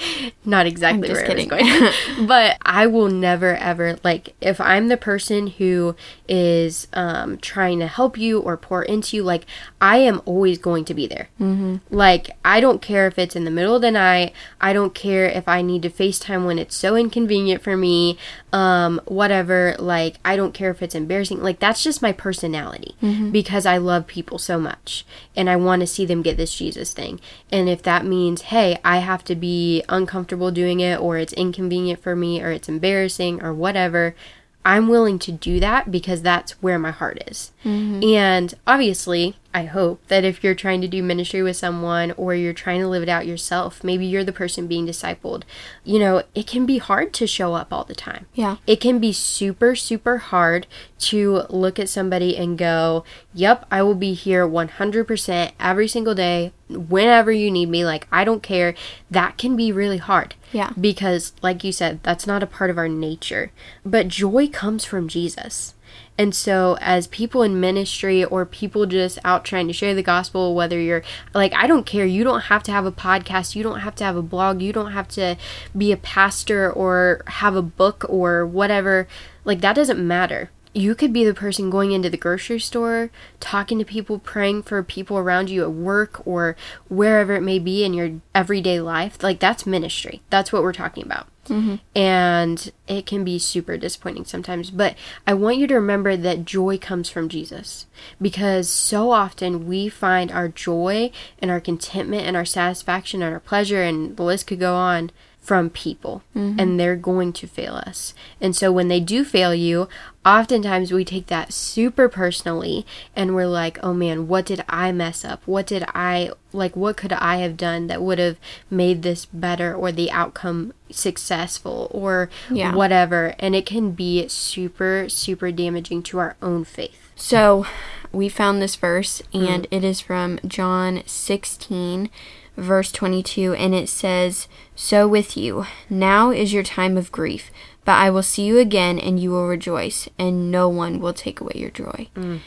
not 0.46 0.66
exactly 0.66 1.10
I'm 1.10 1.16
just 1.16 1.22
where 1.22 1.32
I 1.32 1.36
was 1.36 1.46
kidding. 1.46 1.92
going. 2.18 2.28
but 2.28 2.58
I 2.64 2.88
will 2.88 3.10
never 3.10 3.56
ever 3.56 3.98
like 4.04 4.36
if 4.42 4.60
I'm 4.60 4.88
the 4.88 4.98
person 4.98 5.48
who 5.48 5.96
is 6.28 6.88
um, 6.94 7.38
trying 7.38 7.80
to 7.80 7.88
help 7.88 8.18
you 8.18 8.40
or 8.40 8.58
pour 8.58 8.84
into 8.84 9.18
you, 9.18 9.24
like 9.24 9.46
I 9.80 9.98
am 9.98 10.22
always 10.26 10.58
going 10.58 10.86
to 10.86 10.94
be 10.94 11.08
there. 11.08 11.30
Mm-hmm. 11.40 11.78
Like 11.90 12.32
I 12.44 12.60
don't 12.60 12.82
care 12.82 13.08
if 13.08 13.18
it's 13.18 13.36
in 13.36 13.46
the 13.46 13.52
middle 13.52 13.76
of 13.76 13.82
the 13.82 13.92
night. 13.92 14.34
I 14.60 14.74
don't 14.74 14.94
care 14.94 15.26
if 15.26 15.48
I 15.48 15.62
need 15.62 15.82
to 15.84 15.90
FaceTime 15.90 16.46
when 16.46 16.60
it's 16.60 16.76
so 16.76 16.96
inconvenient 16.96 17.62
for 17.62 17.76
me. 17.78 18.18
Um, 18.54 19.02
whatever. 19.06 19.76
Like 19.80 20.18
I 20.24 20.36
don't 20.36 20.54
care 20.54 20.72
if 20.72 20.82
it's 20.82 20.96
embarrassing. 20.96 21.42
Like 21.42 21.60
that's 21.60 21.84
just 21.84 22.02
my 22.02 22.12
personality 22.12 22.96
because 23.32 23.66
I 23.66 23.78
love 23.78 24.08
people 24.08 24.38
so 24.38 24.60
much 24.60 25.06
and 25.36 25.50
I 25.50 25.56
want 25.56 25.82
to 25.82 25.88
see 25.88 26.06
them 26.06 26.22
get 26.22 26.38
this 26.38 26.56
Jesus 26.56 26.94
thing. 26.94 27.20
And 27.52 27.70
if 27.70 27.82
that 27.84 28.06
means, 28.06 28.44
hey, 28.44 28.78
I 28.84 28.98
have 28.98 29.24
to 29.26 29.36
be 29.36 29.84
uncomfortable 29.92 30.50
doing 30.52 30.80
it 30.80 31.00
or 31.00 31.18
it's 31.18 31.34
inconvenient 31.34 32.02
for 32.02 32.16
me 32.16 32.42
or 32.42 32.52
it's 32.52 32.70
embarrassing 32.70 33.44
or 33.44 33.54
whatever, 33.54 34.16
I'm 34.64 34.88
willing 34.88 35.20
to 35.20 35.32
do 35.32 35.60
that 35.60 35.92
because 35.92 36.22
that's 36.22 36.54
where 36.62 36.80
my 36.80 36.92
heart 36.92 37.22
is. 37.28 37.52
Mm-hmm. 37.64 38.04
And 38.04 38.54
obviously, 38.66 39.36
I 39.54 39.66
hope 39.66 40.06
that 40.08 40.24
if 40.24 40.44
you're 40.44 40.56
trying 40.56 40.82
to 40.82 40.88
do 40.88 41.04
ministry 41.04 41.42
with 41.42 41.58
someone 41.58 42.12
or 42.12 42.34
you're 42.34 42.54
trying 42.54 42.80
to 42.82 42.88
live 42.88 43.04
it 43.04 43.10
out 43.10 43.28
yourself, 43.28 43.84
maybe 43.84 44.06
you're 44.06 44.24
the 44.24 44.32
person 44.32 44.68
being 44.68 44.88
discipled, 44.88 45.44
you 45.84 46.00
know, 46.00 46.24
it 46.34 46.48
can 46.48 46.66
be 46.66 46.78
hard 46.78 47.14
to 47.14 47.28
show 47.28 47.54
up 47.54 47.74
all 47.74 47.84
the 47.84 47.96
time. 47.96 48.28
Yeah. 48.34 48.58
It 48.66 48.78
can 48.78 49.00
be 49.00 49.12
super, 49.12 49.76
super 49.76 50.18
hard 50.18 50.68
to 51.00 51.44
look 51.50 51.80
at 51.80 51.90
somebody 51.90 52.38
and 52.38 52.58
go, 52.58 53.04
Yep, 53.34 53.66
I 53.72 53.82
will 53.84 53.96
be 53.96 54.14
here 54.14 54.48
100% 54.48 55.52
every 55.60 55.88
single 55.88 56.16
day, 56.16 56.54
whenever 56.70 57.32
you 57.32 57.52
need 57.52 57.70
me. 57.70 57.86
Like, 57.86 58.08
I 58.12 58.24
don't 58.24 58.44
care. 58.44 58.74
That 59.10 59.38
can 59.38 59.56
be 59.56 59.72
really 59.72 59.98
hard. 59.98 60.36
Yeah. 60.52 60.72
Because, 60.80 61.34
like 61.42 61.64
you 61.64 61.72
said, 61.72 62.02
that's 62.04 62.28
not 62.28 62.44
a 62.44 62.48
part 62.48 62.70
of 62.70 62.78
our 62.78 62.90
nature. 62.90 63.52
But 63.86 64.08
joy 64.08 64.48
comes 64.48 64.86
from 64.86 65.08
Jesus. 65.08 65.74
And 66.18 66.36
so, 66.36 66.78
as 66.82 67.08
people 67.08 67.42
in 67.42 67.60
ministry 67.60 68.24
or 68.24 68.46
people 68.46 68.86
just 68.86 69.18
out 69.24 69.41
trying 69.44 69.68
to 69.68 69.74
share 69.74 69.94
the 69.94 70.04
gospel, 70.04 70.56
whether 70.56 70.80
you're 70.80 71.04
like, 71.34 71.54
I 71.54 71.68
don't 71.68 71.86
care, 71.86 72.06
you 72.06 72.24
don't 72.24 72.42
have 72.42 72.64
to 72.64 72.72
have 72.72 72.86
a 72.86 72.92
podcast, 72.92 73.56
you 73.56 73.64
don't 73.64 73.82
have 73.82 73.96
to 73.96 74.04
have 74.04 74.16
a 74.16 74.22
blog, 74.22 74.62
you 74.62 74.74
don't 74.74 74.92
have 74.92 75.08
to 75.10 75.38
be 75.78 75.92
a 75.92 75.98
pastor 75.98 76.72
or 76.72 77.24
have 77.28 77.56
a 77.56 77.62
book 77.62 78.06
or 78.08 78.46
whatever, 78.46 79.08
like, 79.46 79.62
that 79.62 79.76
doesn't 79.76 80.06
matter. 80.06 80.52
You 80.74 80.96
could 80.96 81.12
be 81.12 81.26
the 81.26 81.34
person 81.34 81.70
going 81.70 81.92
into 81.92 82.10
the 82.10 82.16
grocery 82.16 82.60
store, 82.60 83.12
talking 83.42 83.78
to 83.80 83.86
people, 83.86 84.20
praying 84.20 84.64
for 84.64 84.82
people 84.84 85.18
around 85.18 85.50
you 85.50 85.64
at 85.64 85.74
work 85.74 86.26
or 86.26 86.56
wherever 86.88 87.34
it 87.34 87.42
may 87.42 87.60
be 87.60 87.84
in 87.84 87.94
your 87.94 88.22
everyday 88.34 88.80
life. 88.80 89.22
Like, 89.22 89.42
that's 89.42 89.66
ministry. 89.66 90.22
That's 90.30 90.54
what 90.54 90.64
we're 90.64 90.72
talking 90.72 91.04
about. 91.04 91.28
Mm-hmm. 91.48 91.76
And 91.98 92.72
it 92.88 93.06
can 93.06 93.24
be 93.24 93.40
super 93.40 93.78
disappointing 93.78 94.26
sometimes. 94.26 94.70
But 94.70 94.96
I 95.26 95.34
want 95.34 95.58
you 95.58 95.68
to 95.68 95.76
remember 95.76 96.16
that 96.16 96.46
joy 96.46 96.78
comes 96.78 97.10
from 97.10 97.30
Jesus 97.30 97.88
because 98.22 98.70
so 98.70 99.12
often 99.12 99.68
we 99.68 99.90
find 99.90 100.32
our 100.32 100.48
joy 100.48 101.12
and 101.40 101.50
our 101.50 101.60
contentment 101.60 102.28
and 102.28 102.38
our 102.38 102.46
satisfaction 102.46 103.22
and 103.24 103.34
our 103.34 103.40
pleasure, 103.40 103.82
and 103.82 104.16
the 104.16 104.24
list 104.24 104.48
could 104.48 104.60
go 104.60 104.76
on 104.76 105.12
from 105.42 105.72
people 105.72 106.22
mm-hmm. 106.36 106.60
and 106.60 106.80
they're 106.80 106.96
going 106.96 107.34
to 107.34 107.48
fail 107.48 107.74
us. 107.74 108.14
And 108.40 108.56
so 108.56 108.72
when 108.72 108.88
they 108.90 109.00
do 109.00 109.26
fail 109.26 109.56
you, 109.56 109.90
oftentimes 110.24 110.94
we 110.94 111.04
take 111.04 111.28
that 111.28 111.52
super 111.52 112.08
personally 112.08 112.86
and 113.16 113.34
we're 113.34 113.48
like, 113.48 113.80
"Oh 113.82 113.94
man, 113.94 114.28
what 114.28 114.46
did 114.46 114.64
I 114.70 114.92
mess 114.92 115.26
up? 115.26 115.42
What 115.48 115.66
did 115.66 115.84
I 115.96 116.32
like 116.54 116.76
what 116.76 116.96
could 116.96 117.12
I 117.14 117.38
have 117.38 117.58
done 117.58 117.88
that 117.88 118.04
would 118.04 118.20
have 118.20 118.38
made 118.70 119.02
this 119.02 119.26
better 119.26 119.74
or 119.74 119.92
the 119.92 120.12
outcome 120.12 120.74
successful 120.92 121.90
or 121.92 122.30
Yeah. 122.52 122.76
whatever?" 122.76 123.34
And 123.40 123.56
it 123.56 123.66
can 123.66 123.92
be 123.92 124.28
super 124.28 125.10
super 125.10 125.52
damaging 125.52 126.04
to 126.04 126.20
our 126.20 126.36
own 126.42 126.66
faith. 126.66 127.10
So 127.16 127.66
we 128.12 128.30
found 128.30 128.62
this 128.62 128.76
verse, 128.76 129.22
and 129.34 129.64
mm-hmm. 129.64 129.74
it 129.74 129.84
is 129.84 130.02
from 130.02 130.40
John 130.46 131.02
16, 131.06 132.10
verse 132.58 132.92
22, 132.92 133.54
and 133.54 133.74
it 133.74 133.90
says, 133.90 134.48
So 134.76 135.08
with 135.08 135.36
you, 135.38 135.66
now 135.90 136.32
is 136.32 136.54
your 136.54 136.64
time 136.64 136.98
of 136.98 137.12
grief, 137.12 137.52
but 137.86 137.94
I 137.94 138.10
will 138.10 138.24
see 138.24 138.44
you 138.44 138.58
again, 138.58 139.00
and 139.00 139.20
you 139.20 139.32
will 139.32 139.48
rejoice, 139.48 140.08
and 140.18 140.52
no 140.52 140.70
one 140.70 141.00
will 141.00 141.14
take 141.14 141.42
away 141.42 141.54
your 141.56 141.72
joy. 141.72 142.10
Mm. 142.16 142.40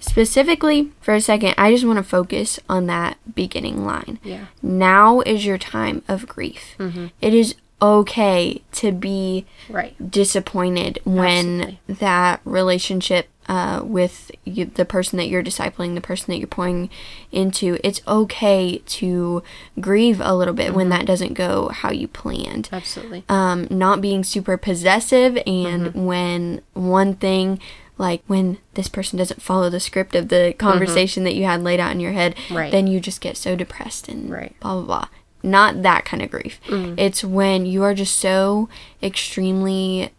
Specifically, 0.00 0.92
for 1.00 1.14
a 1.14 1.20
second, 1.20 1.54
I 1.58 1.72
just 1.72 1.84
want 1.84 1.98
to 1.98 2.02
focus 2.02 2.58
on 2.68 2.86
that 2.86 3.18
beginning 3.34 3.84
line. 3.84 4.18
Yeah. 4.24 4.46
Now 4.62 5.20
is 5.20 5.44
your 5.44 5.58
time 5.58 6.02
of 6.08 6.26
grief. 6.26 6.74
Mm-hmm. 6.78 7.08
It 7.20 7.34
is 7.34 7.54
okay 7.82 8.62
to 8.72 8.92
be 8.92 9.46
Right. 9.68 9.94
disappointed 10.10 10.98
when 11.04 11.60
Absolutely. 11.60 11.78
that 11.88 12.40
relationship 12.44 13.28
uh, 13.48 13.80
with 13.82 14.30
you, 14.44 14.64
the 14.66 14.84
person 14.84 15.16
that 15.16 15.26
you're 15.28 15.42
discipling, 15.42 15.96
the 15.96 16.00
person 16.00 16.26
that 16.30 16.38
you're 16.38 16.46
pouring 16.46 16.88
into, 17.32 17.78
it's 17.82 18.00
okay 18.06 18.78
to 18.86 19.42
grieve 19.80 20.20
a 20.22 20.34
little 20.36 20.54
bit 20.54 20.72
when 20.72 20.88
that 20.90 21.04
doesn't 21.04 21.34
go 21.34 21.68
how 21.68 21.90
you 21.90 22.06
planned. 22.06 22.68
Absolutely. 22.70 23.24
Um, 23.28 23.66
not 23.68 24.00
being 24.00 24.22
super 24.22 24.56
possessive, 24.56 25.36
and 25.48 25.86
Mm-hmm. 25.86 26.04
when 26.04 26.60
one 26.74 27.14
thing, 27.16 27.58
like 27.98 28.22
when 28.28 28.58
this 28.74 28.86
person 28.88 29.18
doesn't 29.18 29.42
follow 29.42 29.68
the 29.68 29.80
script 29.80 30.14
of 30.14 30.28
the 30.28 30.54
conversation 30.56 31.24
that 31.24 31.34
you 31.34 31.44
had 31.44 31.62
laid 31.64 31.80
out 31.80 31.90
in 31.90 31.98
your 31.98 32.12
head, 32.12 32.36
Mm-hmm. 32.36 32.56
Right. 32.56 32.70
then 32.70 32.86
you 32.86 33.00
just 33.00 33.20
get 33.20 33.36
so 33.36 33.56
depressed 33.56 34.08
and 34.08 34.30
Right. 34.30 34.54
blah 34.60 34.74
blah 34.74 34.84
blah. 34.84 35.08
Not 35.42 35.82
that 35.82 36.04
kind 36.04 36.22
of 36.22 36.30
grief. 36.30 36.60
Mm. 36.66 36.98
It's 36.98 37.24
when 37.24 37.66
you 37.66 37.82
are 37.82 37.94
just 37.94 38.18
so 38.18 38.68
extremely 39.02 40.12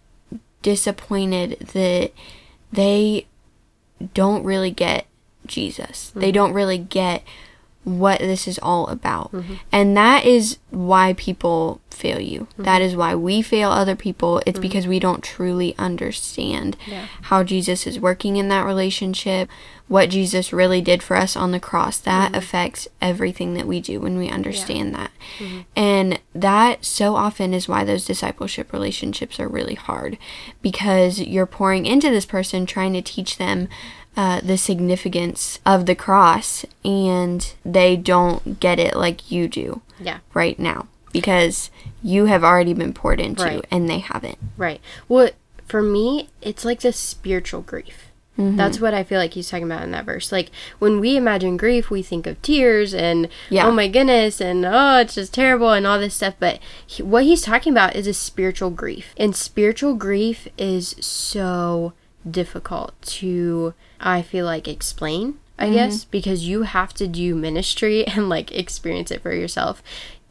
disappointed 0.62 1.60
that 1.74 2.12
they 2.72 3.28
don't 4.14 4.44
really 4.44 4.72
get 4.72 5.06
Jesus. 5.46 6.12
They 6.16 6.32
mm. 6.32 6.36
don't 6.36 6.54
really 6.54 6.78
get 6.78 7.24
what 7.84 8.20
this 8.20 8.48
is 8.48 8.60
all 8.60 8.88
about. 8.88 9.32
Mm-hmm. 9.32 9.56
And 9.72 9.98
that 9.98 10.26
is 10.26 10.58
why 10.70 11.14
people 11.14 11.82
fail 11.90 12.20
you. 12.20 12.42
Mm-hmm. 12.42 12.64
That 12.64 12.82
is 12.82 12.96
why 12.96 13.16
we 13.16 13.42
fail 13.42 13.72
other 13.72 13.96
people. 13.96 14.40
It's 14.40 14.58
mm-hmm. 14.58 14.62
because 14.62 14.88
we 14.88 15.00
don't 15.00 15.24
truly 15.24 15.76
understand 15.78 16.78
Yeah. 16.86 17.08
how 17.24 17.44
Jesus 17.44 17.88
is 17.88 18.00
working 18.00 18.38
in 18.38 18.50
that 18.50 18.66
relationship, 18.66 19.50
what 19.88 20.10
Jesus 20.10 20.54
really 20.54 20.80
did 20.82 21.04
for 21.04 21.18
us 21.18 21.36
on 21.36 21.52
the 21.52 21.60
cross. 21.60 21.98
That 21.98 22.36
affects 22.36 22.88
everything 23.02 23.56
that 23.56 23.68
we 23.68 23.82
do 23.82 24.00
when 24.00 24.18
we 24.18 24.30
understand 24.30 24.94
that. 24.96 25.12
And 25.76 26.20
that 26.34 26.86
so 26.86 27.16
often 27.16 27.54
is 27.54 27.68
why 27.68 27.84
those 27.84 28.06
discipleship 28.06 28.72
relationships 28.72 29.40
are 29.40 29.48
really 29.48 29.76
hard 29.76 30.18
because 30.62 31.20
you're 31.20 31.46
pouring 31.46 31.86
into 31.86 32.10
this 32.10 32.26
person 32.26 32.66
trying 32.66 32.94
to 32.94 33.02
teach 33.02 33.38
them 33.38 33.68
uh, 34.18 34.42
the 34.42 34.58
significance 34.58 35.60
of 35.66 35.86
the 35.86 35.96
cross 35.96 36.66
and 36.84 37.54
they 37.66 37.96
don't 37.96 38.60
get 38.60 38.80
it 38.80 38.96
like 38.96 39.32
you 39.32 39.48
do 39.48 39.82
Yeah. 40.00 40.20
right 40.34 40.58
now 40.60 40.88
because 41.14 41.70
you 42.04 42.26
have 42.26 42.44
already 42.44 42.74
been 42.74 42.94
poured 42.94 43.20
into 43.22 43.44
Right. 43.44 43.66
and 43.72 43.90
they 43.90 44.00
haven't. 44.00 44.38
Right. 44.58 44.82
Well, 45.08 45.30
for 45.66 45.82
me, 45.82 46.30
it's 46.42 46.66
like 46.66 46.82
this 46.82 46.98
spiritual 46.98 47.62
grief. 47.62 48.08
Mm-hmm. 48.40 48.56
That's 48.56 48.80
what 48.80 48.94
I 48.94 49.04
feel 49.04 49.20
like 49.20 49.34
he's 49.34 49.50
talking 49.50 49.66
about 49.66 49.84
in 49.84 49.92
that 49.92 50.06
verse. 50.06 50.32
Like 50.32 50.50
when 50.80 51.00
we 51.02 51.16
imagine 51.18 51.58
grief, 51.58 51.90
we 51.90 52.02
think 52.02 52.26
of 52.28 52.42
tears 52.42 52.94
and 52.94 53.28
Yeah. 53.50 53.68
oh 53.68 53.72
my 53.72 53.88
goodness 53.90 54.40
and 54.42 54.66
oh 54.66 55.00
it's 55.00 55.16
just 55.16 55.34
terrible 55.34 55.72
and 55.72 55.86
all 55.86 56.00
this 56.00 56.16
stuff. 56.16 56.36
But 56.40 56.60
he, 56.86 57.04
what 57.04 57.24
he's 57.26 57.42
talking 57.42 57.74
about 57.74 57.96
is 57.96 58.08
a 58.08 58.14
spiritual 58.14 58.70
grief, 58.70 59.14
and 59.18 59.36
spiritual 59.36 59.96
grief 59.96 60.48
is 60.58 60.96
so 61.00 61.92
difficult 62.30 62.94
to 63.02 63.74
I 64.02 64.22
feel 64.22 64.46
like 64.46 64.68
explain. 64.68 65.40
I 65.60 65.70
guess 65.70 66.06
because 66.06 66.48
you 66.48 66.64
have 66.64 66.92
to 66.96 67.08
do 67.08 67.36
ministry 67.36 68.06
and 68.08 68.28
like 68.30 68.52
experience 68.52 69.12
it 69.12 69.22
for 69.22 69.34
yourself. 69.34 69.84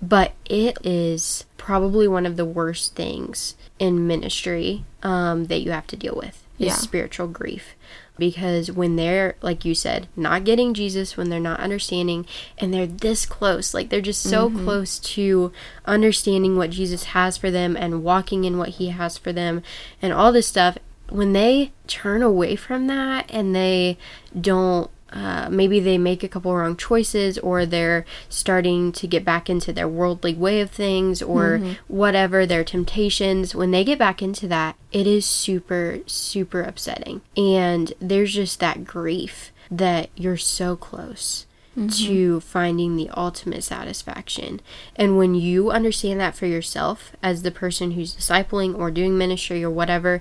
But 0.02 0.32
it 0.46 0.78
is 0.84 1.44
probably 1.56 2.08
one 2.08 2.26
of 2.26 2.36
the 2.36 2.44
worst 2.44 2.94
things 2.96 3.54
in 3.78 4.06
ministry 4.06 4.84
um, 5.02 5.44
that 5.44 5.60
you 5.60 5.70
have 5.70 5.86
to 5.88 5.96
deal 5.96 6.16
with 6.16 6.42
is 6.58 6.66
Yeah. 6.68 6.74
spiritual 6.74 7.28
grief 7.28 7.74
because 8.18 8.70
when 8.70 8.96
they're 8.96 9.34
like 9.40 9.64
you 9.64 9.74
said 9.74 10.06
not 10.14 10.44
getting 10.44 10.74
jesus 10.74 11.16
when 11.16 11.30
they're 11.30 11.40
not 11.40 11.58
understanding 11.58 12.26
and 12.58 12.72
they're 12.74 12.86
this 12.86 13.24
close 13.24 13.72
like 13.72 13.88
they're 13.88 14.02
just 14.02 14.22
so 14.22 14.50
close 14.50 14.98
to 14.98 15.50
understanding 15.86 16.56
what 16.58 16.68
jesus 16.68 17.04
has 17.04 17.38
for 17.38 17.50
them 17.50 17.76
and 17.76 18.04
walking 18.04 18.44
in 18.44 18.58
what 18.58 18.68
he 18.70 18.88
has 18.90 19.16
for 19.16 19.32
them 19.32 19.62
and 20.02 20.12
all 20.12 20.32
this 20.32 20.46
stuff 20.46 20.76
when 21.10 21.32
they 21.32 21.72
turn 21.86 22.22
away 22.22 22.56
from 22.56 22.86
that 22.86 23.26
and 23.30 23.54
they 23.54 23.98
don't 24.38 24.90
uh, 25.12 25.48
maybe 25.50 25.80
they 25.80 25.98
make 25.98 26.22
a 26.22 26.28
couple 26.28 26.54
wrong 26.54 26.76
choices 26.76 27.36
or 27.38 27.66
they're 27.66 28.04
starting 28.28 28.92
to 28.92 29.08
get 29.08 29.24
back 29.24 29.50
into 29.50 29.72
their 29.72 29.88
worldly 29.88 30.34
way 30.34 30.60
of 30.60 30.70
things 30.70 31.20
or 31.20 31.58
whatever 31.88 32.46
their 32.46 32.62
temptations 32.62 33.52
when 33.52 33.72
they 33.72 33.82
get 33.82 33.98
back 33.98 34.22
into 34.22 34.46
that 34.46 34.76
it 34.92 35.06
is 35.06 35.26
super 35.26 35.98
super 36.06 36.62
upsetting. 36.62 37.20
And 37.36 37.92
there's 38.00 38.34
just 38.34 38.60
that 38.60 38.84
grief 38.84 39.50
that 39.70 40.10
you're 40.14 40.36
so 40.36 40.76
close 40.76 41.46
to 41.88 42.40
finding 42.40 42.96
the 42.96 43.08
ultimate 43.10 43.64
satisfaction. 43.64 44.60
And 44.96 45.16
when 45.16 45.34
you 45.34 45.70
understand 45.70 46.20
that 46.20 46.34
for 46.34 46.46
yourself 46.46 47.12
as 47.22 47.42
the 47.42 47.50
person 47.50 47.92
who's 47.92 48.14
discipling 48.14 48.76
or 48.76 48.90
doing 48.90 49.16
ministry 49.16 49.64
or 49.64 49.70
whatever, 49.70 50.20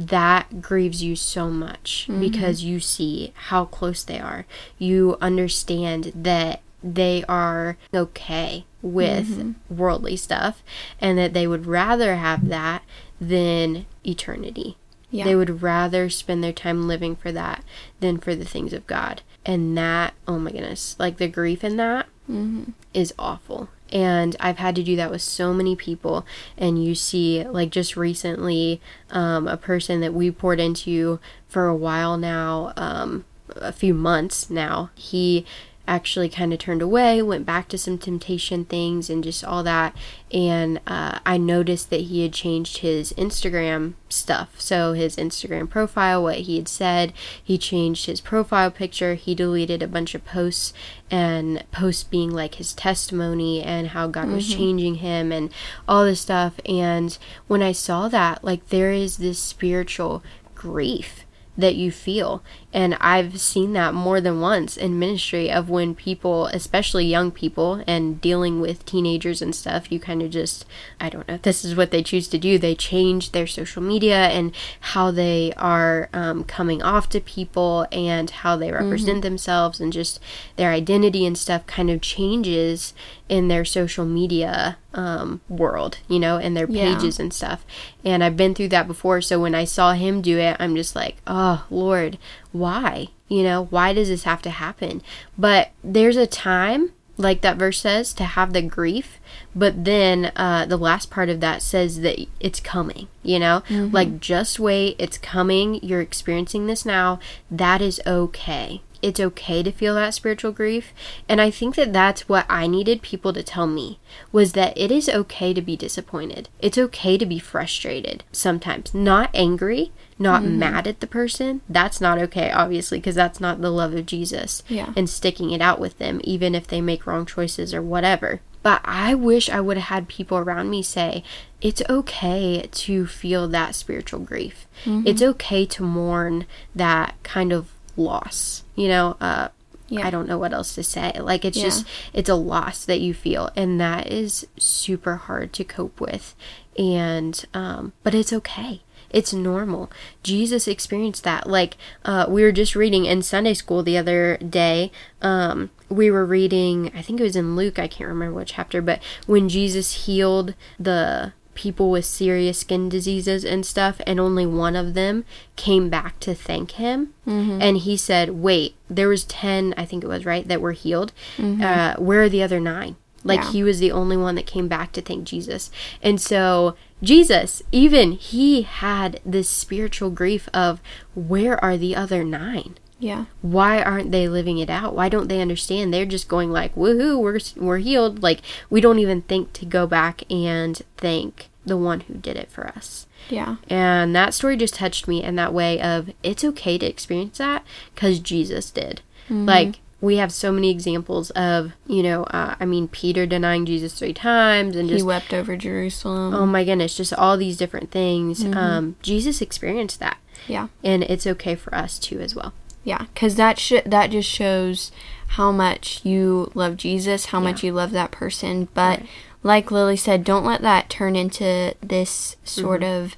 that 0.00 0.62
grieves 0.62 1.02
you 1.02 1.14
so 1.14 1.50
much 1.50 2.06
mm-hmm. 2.08 2.20
because 2.20 2.64
you 2.64 2.80
see 2.80 3.32
how 3.34 3.66
close 3.66 4.02
they 4.02 4.18
are. 4.18 4.46
You 4.78 5.18
understand 5.20 6.12
that 6.14 6.62
they 6.82 7.22
are 7.28 7.76
okay 7.92 8.64
with 8.80 9.38
mm-hmm. 9.38 9.76
worldly 9.76 10.16
stuff 10.16 10.62
and 11.00 11.18
that 11.18 11.34
they 11.34 11.46
would 11.46 11.66
rather 11.66 12.16
have 12.16 12.48
that 12.48 12.82
than 13.20 13.84
eternity. 14.04 14.78
Yeah. 15.10 15.24
They 15.24 15.34
would 15.34 15.60
rather 15.60 16.08
spend 16.08 16.42
their 16.42 16.52
time 16.52 16.88
living 16.88 17.14
for 17.14 17.30
that 17.32 17.62
than 17.98 18.18
for 18.18 18.34
the 18.34 18.44
things 18.44 18.72
of 18.72 18.86
God. 18.86 19.20
And 19.44 19.76
that, 19.76 20.14
oh 20.26 20.38
my 20.38 20.52
goodness, 20.52 20.96
like 20.98 21.18
the 21.18 21.28
grief 21.28 21.62
in 21.62 21.76
that 21.76 22.06
mm-hmm. 22.30 22.70
is 22.94 23.12
awful. 23.18 23.68
And 23.92 24.36
I've 24.38 24.58
had 24.58 24.76
to 24.76 24.82
do 24.82 24.96
that 24.96 25.10
with 25.10 25.22
so 25.22 25.52
many 25.52 25.74
people. 25.74 26.26
And 26.56 26.84
you 26.84 26.94
see, 26.94 27.44
like 27.44 27.70
just 27.70 27.96
recently, 27.96 28.80
um, 29.10 29.48
a 29.48 29.56
person 29.56 30.00
that 30.00 30.14
we 30.14 30.30
poured 30.30 30.60
into 30.60 31.18
for 31.48 31.66
a 31.66 31.76
while 31.76 32.16
now, 32.16 32.72
um, 32.76 33.24
a 33.56 33.72
few 33.72 33.94
months 33.94 34.48
now, 34.48 34.90
he 34.94 35.44
actually 35.90 36.28
kind 36.28 36.52
of 36.52 36.60
turned 36.60 36.80
away, 36.80 37.20
went 37.20 37.44
back 37.44 37.66
to 37.68 37.76
some 37.76 37.98
temptation 37.98 38.64
things 38.64 39.10
and 39.10 39.24
just 39.24 39.44
all 39.44 39.64
that. 39.64 39.94
And 40.32 40.80
uh, 40.86 41.18
I 41.26 41.36
noticed 41.36 41.90
that 41.90 42.02
he 42.02 42.22
had 42.22 42.32
changed 42.32 42.78
his 42.78 43.12
Instagram 43.14 43.94
stuff. 44.08 44.60
So 44.60 44.92
his 44.92 45.16
Instagram 45.16 45.68
profile, 45.68 46.22
what 46.22 46.38
he 46.38 46.56
had 46.56 46.68
said, 46.68 47.12
he 47.42 47.58
changed 47.58 48.06
his 48.06 48.20
profile 48.20 48.70
picture. 48.70 49.14
He 49.14 49.34
deleted 49.34 49.82
a 49.82 49.88
bunch 49.88 50.14
of 50.14 50.24
posts 50.24 50.72
and 51.10 51.64
posts 51.72 52.04
being 52.04 52.30
like 52.30 52.54
his 52.54 52.72
testimony 52.72 53.60
and 53.60 53.88
how 53.88 54.06
God 54.06 54.28
was 54.28 54.48
changing 54.48 54.96
him 54.96 55.32
and 55.32 55.52
all 55.88 56.04
this 56.04 56.20
stuff. 56.20 56.60
And 56.64 57.18
when 57.48 57.62
I 57.64 57.72
saw 57.72 58.06
that, 58.08 58.44
like 58.44 58.68
there 58.68 58.92
is 58.92 59.16
this 59.16 59.40
spiritual 59.40 60.22
grief 60.54 61.24
that 61.60 61.76
you 61.76 61.90
feel. 61.90 62.42
And 62.72 62.94
I've 63.00 63.40
seen 63.40 63.72
that 63.72 63.94
more 63.94 64.20
than 64.20 64.40
once 64.40 64.76
in 64.76 64.98
ministry 64.98 65.50
of 65.50 65.68
when 65.68 65.94
people, 65.94 66.46
especially 66.46 67.04
young 67.04 67.30
people, 67.30 67.82
and 67.86 68.20
dealing 68.20 68.60
with 68.60 68.86
teenagers 68.86 69.42
and 69.42 69.54
stuff, 69.54 69.90
you 69.90 69.98
kind 69.98 70.22
of 70.22 70.30
just, 70.30 70.64
I 71.00 71.08
don't 71.08 71.26
know, 71.26 71.38
this 71.38 71.64
is 71.64 71.74
what 71.74 71.90
they 71.90 72.02
choose 72.02 72.28
to 72.28 72.38
do. 72.38 72.58
They 72.58 72.74
change 72.74 73.32
their 73.32 73.46
social 73.46 73.82
media 73.82 74.28
and 74.28 74.54
how 74.80 75.10
they 75.10 75.52
are 75.56 76.08
um, 76.12 76.44
coming 76.44 76.82
off 76.82 77.08
to 77.10 77.20
people 77.20 77.86
and 77.90 78.30
how 78.30 78.56
they 78.56 78.70
represent 78.70 79.22
themselves 79.22 79.80
and 79.80 79.92
just 79.92 80.20
their 80.56 80.70
identity 80.70 81.26
and 81.26 81.36
stuff 81.36 81.66
kind 81.66 81.90
of 81.90 82.00
changes 82.00 82.94
in 83.30 83.46
their 83.46 83.64
social 83.64 84.04
media 84.04 84.76
um, 84.92 85.40
world, 85.48 85.98
you 86.08 86.18
know, 86.18 86.36
and 86.36 86.56
their 86.56 86.68
Yeah. 86.68 86.92
pages 86.94 87.20
and 87.20 87.32
stuff. 87.32 87.64
And 88.04 88.24
I've 88.24 88.36
been 88.36 88.54
through 88.56 88.68
that 88.70 88.88
before. 88.88 89.22
So 89.22 89.38
when 89.40 89.54
I 89.54 89.64
saw 89.64 89.92
him 89.92 90.20
do 90.20 90.36
it, 90.36 90.56
I'm 90.58 90.74
just 90.74 90.96
like, 90.96 91.16
oh, 91.28 91.64
Lord, 91.70 92.18
why? 92.50 93.08
You 93.28 93.44
know, 93.44 93.66
why 93.70 93.92
does 93.92 94.08
this 94.08 94.24
have 94.24 94.42
to 94.42 94.50
happen? 94.50 95.00
But 95.38 95.70
there's 95.84 96.16
a 96.16 96.26
time, 96.26 96.90
like 97.16 97.40
that 97.42 97.56
verse 97.56 97.78
says, 97.78 98.12
to 98.14 98.24
have 98.24 98.52
the 98.52 98.62
grief. 98.62 99.20
But 99.54 99.84
then 99.84 100.32
uh, 100.34 100.66
the 100.66 100.76
last 100.76 101.08
part 101.08 101.28
of 101.28 101.38
that 101.38 101.62
says 101.62 102.00
that 102.00 102.18
it's 102.40 102.58
coming, 102.58 103.06
you 103.22 103.38
know? 103.38 103.62
Like, 103.70 104.18
just 104.18 104.58
wait, 104.58 104.96
it's 104.98 105.18
coming. 105.18 105.78
You're 105.84 106.00
experiencing 106.00 106.66
this 106.66 106.84
now. 106.84 107.20
That 107.48 107.80
is 107.80 108.00
okay 108.04 108.82
it's 109.02 109.20
okay 109.20 109.62
to 109.62 109.72
feel 109.72 109.94
that 109.94 110.14
spiritual 110.14 110.52
grief. 110.52 110.92
And 111.28 111.40
i 111.40 111.50
think 111.50 111.74
that 111.74 111.92
that's 111.92 112.28
what 112.28 112.46
i 112.48 112.66
needed 112.66 113.02
people 113.02 113.32
to 113.32 113.42
tell 113.42 113.66
me 113.66 113.98
was 114.32 114.52
that 114.52 114.76
it 114.76 114.90
is 114.90 115.08
okay 115.08 115.54
to 115.54 115.62
be 115.62 115.76
disappointed. 115.76 116.48
It's 116.58 116.78
okay 116.78 117.18
to 117.18 117.26
be 117.26 117.38
frustrated 117.38 118.24
sometimes. 118.32 118.94
Not 118.94 119.30
angry 119.34 119.92
not 120.20 120.42
mm-hmm. 120.42 120.58
mad 120.58 120.86
at 120.86 121.00
the 121.00 121.06
person. 121.06 121.62
That's 121.68 122.00
not 122.00 122.18
okay 122.18 122.50
obviously 122.50 122.98
because 122.98 123.14
that's 123.14 123.40
not 123.40 123.60
the 123.60 123.70
love 123.70 123.94
of 123.94 124.06
jesus 124.06 124.62
Yeah. 124.68 124.92
and 124.94 125.08
sticking 125.08 125.50
it 125.50 125.62
out 125.62 125.80
with 125.80 125.98
them 125.98 126.20
even 126.22 126.54
if 126.54 126.66
they 126.66 126.82
make 126.82 127.06
wrong 127.06 127.24
choices 127.26 127.72
or 127.74 127.82
whatever. 127.82 128.40
But 128.62 128.82
i 128.84 129.14
wish 129.14 129.48
i 129.48 129.60
would 129.60 129.78
have 129.78 129.88
had 129.88 130.08
people 130.08 130.36
around 130.36 130.68
me 130.68 130.82
say 130.82 131.24
it's 131.62 131.82
okay 131.88 132.68
to 132.70 133.06
feel 133.06 133.48
that 133.48 133.74
spiritual 133.74 134.20
grief. 134.20 134.66
Mm-hmm. 134.84 135.06
It's 135.06 135.22
okay 135.22 135.64
to 135.66 135.82
mourn 135.82 136.46
that 136.74 137.14
kind 137.22 137.52
of 137.52 137.72
loss 137.96 138.62
you 138.76 138.88
know 138.88 139.16
uh 139.20 139.48
Yeah. 139.88 140.06
i 140.06 140.10
don't 140.10 140.28
know 140.28 140.38
what 140.38 140.52
else 140.52 140.74
to 140.76 140.82
say. 140.84 141.12
Like 141.18 141.44
it's 141.44 141.58
Yeah. 141.58 141.64
just 141.64 141.84
it's 142.12 142.28
a 142.28 142.34
loss 142.36 142.84
that 142.84 143.00
you 143.00 143.12
feel 143.12 143.50
and 143.56 143.80
that 143.80 144.06
is 144.06 144.46
super 144.56 145.16
hard 145.16 145.52
to 145.54 145.64
cope 145.64 146.00
with. 146.00 146.34
And 146.78 147.44
um 147.54 147.92
but 148.04 148.14
it's 148.14 148.32
okay. 148.32 148.82
It's 149.10 149.32
normal. 149.32 149.90
Jesus 150.22 150.68
experienced 150.68 151.24
that. 151.24 151.48
Like 151.48 151.76
uh 152.04 152.26
we 152.28 152.42
were 152.44 152.52
just 152.52 152.76
reading 152.76 153.04
in 153.06 153.22
sunday 153.22 153.54
school 153.54 153.82
the 153.82 153.98
other 153.98 154.36
day 154.38 154.92
um 155.20 155.70
we 155.88 156.08
were 156.12 156.24
reading 156.24 156.92
i 156.94 157.02
think 157.02 157.18
it 157.18 157.24
was 157.24 157.34
in 157.34 157.56
luke 157.56 157.78
i 157.80 157.88
can't 157.88 158.06
remember 158.08 158.34
what 158.38 158.46
chapter 158.46 158.80
but 158.80 159.02
when 159.26 159.48
jesus 159.48 160.06
healed 160.06 160.54
the 160.78 161.32
people 161.60 161.90
with 161.90 162.04
serious 162.06 162.58
skin 162.60 162.88
diseases 162.88 163.44
and 163.44 163.66
stuff, 163.66 164.00
and 164.06 164.18
only 164.18 164.46
one 164.46 164.74
of 164.76 164.94
them 164.94 165.24
came 165.56 165.90
back 165.90 166.18
to 166.20 166.34
thank 166.34 166.72
him. 166.72 167.12
And 167.26 167.76
he 167.76 167.96
said, 167.96 168.30
"Wait, 168.30 168.74
there 168.88 169.08
was 169.08 169.24
ten, 169.24 169.74
I 169.76 169.84
think 169.84 170.02
it 170.02 170.08
was 170.08 170.24
right, 170.24 170.48
that 170.48 170.60
were 170.62 170.72
healed. 170.72 171.12
Uh, 171.38 171.94
where 171.98 172.22
are 172.22 172.28
the 172.30 172.42
other 172.42 172.60
nine? 172.60 172.96
Like 173.22 173.40
Yeah. 173.40 173.52
he 173.52 173.62
was 173.62 173.78
the 173.78 173.92
only 173.92 174.16
one 174.16 174.34
that 174.36 174.46
came 174.46 174.66
back 174.68 174.92
to 174.92 175.02
thank 175.02 175.24
Jesus. 175.24 175.70
And 176.02 176.18
so 176.18 176.74
Jesus, 177.02 177.62
even 177.70 178.12
he 178.12 178.62
had 178.62 179.20
this 179.26 179.48
spiritual 179.50 180.08
grief 180.10 180.48
of 180.54 180.80
where 181.14 181.62
are 181.62 181.76
the 181.76 181.94
other 181.94 182.24
nine? 182.24 182.76
Yeah. 183.02 183.24
why 183.40 183.82
aren't 183.82 184.12
they 184.12 184.28
living 184.28 184.58
it 184.58 184.68
out? 184.68 184.94
Why 184.94 185.08
don't 185.08 185.28
they 185.28 185.40
understand? 185.40 185.92
They're 185.92 186.04
just 186.16 186.28
going 186.28 186.50
like, 186.50 186.74
"Woohoo, 186.74 187.18
we're 187.18 187.38
we're 187.56 187.78
healed." 187.78 188.22
Like 188.22 188.40
we 188.70 188.80
don't 188.80 188.98
even 188.98 189.20
think 189.22 189.52
to 189.54 189.64
go 189.66 189.86
back 189.86 190.22
and 190.30 190.80
thank 190.98 191.48
the 191.64 191.76
one 191.76 192.00
who 192.00 192.14
did 192.14 192.36
it 192.36 192.50
for 192.50 192.66
us. 192.68 193.06
Yeah. 193.28 193.56
And 193.68 194.16
that 194.16 194.34
story 194.34 194.56
just 194.56 194.74
touched 194.74 195.06
me 195.06 195.22
in 195.22 195.36
that 195.36 195.52
way 195.52 195.80
of 195.80 196.10
it's 196.22 196.44
okay 196.44 196.78
to 196.78 196.86
experience 196.86 197.38
that 197.38 197.64
cuz 197.96 198.18
Jesus 198.18 198.70
did. 198.70 199.02
Like 199.28 199.78
we 200.00 200.16
have 200.16 200.32
so 200.32 200.50
many 200.50 200.70
examples 200.70 201.30
of, 201.30 201.72
you 201.86 202.02
know, 202.02 202.24
uh, 202.24 202.56
I 202.58 202.64
mean, 202.64 202.88
Peter 202.88 203.26
denying 203.26 203.66
Jesus 203.66 203.92
three 203.92 204.14
times 204.14 204.74
and 204.74 204.90
He 204.90 205.02
wept 205.02 205.32
over 205.32 205.56
Jerusalem. 205.56 206.34
oh 206.34 206.46
my 206.46 206.64
goodness, 206.64 206.96
just 206.96 207.12
all 207.12 207.36
these 207.36 207.56
different 207.56 207.90
things. 207.90 208.44
Um, 208.44 208.96
Jesus 209.02 209.40
experienced 209.40 210.00
that, 210.00 210.18
yeah. 210.48 210.68
and 210.82 211.04
it's 211.04 211.26
okay 211.26 211.54
for 211.54 211.72
us 211.74 211.98
too 211.98 212.18
as 212.20 212.34
well. 212.34 212.52
Yeah, 212.82 213.04
because 213.14 213.34
that 213.36 213.58
sh- 213.58 213.84
that 213.84 214.10
just 214.10 214.28
shows 214.28 214.90
how 215.28 215.52
much 215.52 216.00
you 216.02 216.50
love 216.54 216.76
Jesus, 216.78 217.26
how 217.26 217.38
much 217.38 217.62
you 217.62 217.72
love 217.72 217.90
that 217.92 218.10
person. 218.10 218.68
But 218.74 219.02
like 219.42 219.70
Lily 219.70 219.96
said, 219.96 220.24
don't 220.24 220.44
let 220.44 220.60
that 220.62 220.90
turn 220.90 221.16
into 221.16 221.74
this 221.82 222.36
sort 222.44 222.82
of 222.82 223.16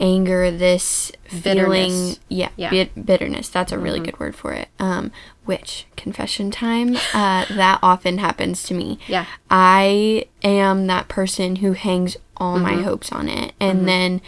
anger, 0.00 0.50
this 0.50 1.12
feeling. 1.24 1.42
Bitterness. 1.42 2.20
Yeah, 2.28 2.48
Yeah. 2.56 2.70
bit- 2.70 3.06
bitterness. 3.06 3.48
That's 3.48 3.72
a 3.72 3.78
really 3.78 4.00
good 4.00 4.18
word 4.18 4.34
for 4.34 4.52
it. 4.52 4.68
Um, 4.80 5.12
which 5.44 5.86
confession 5.96 6.50
time? 6.50 6.96
Uh, 7.12 7.44
that 7.50 7.78
often 7.82 8.18
happens 8.18 8.62
to 8.64 8.74
me. 8.74 8.98
Yeah. 9.06 9.26
I 9.50 10.26
am 10.42 10.86
that 10.88 11.08
person 11.08 11.56
who 11.56 11.72
hangs 11.72 12.16
all 12.36 12.58
my 12.58 12.74
hopes 12.82 13.12
on 13.12 13.28
it. 13.28 13.52
And 13.60 13.86
then 13.88 14.20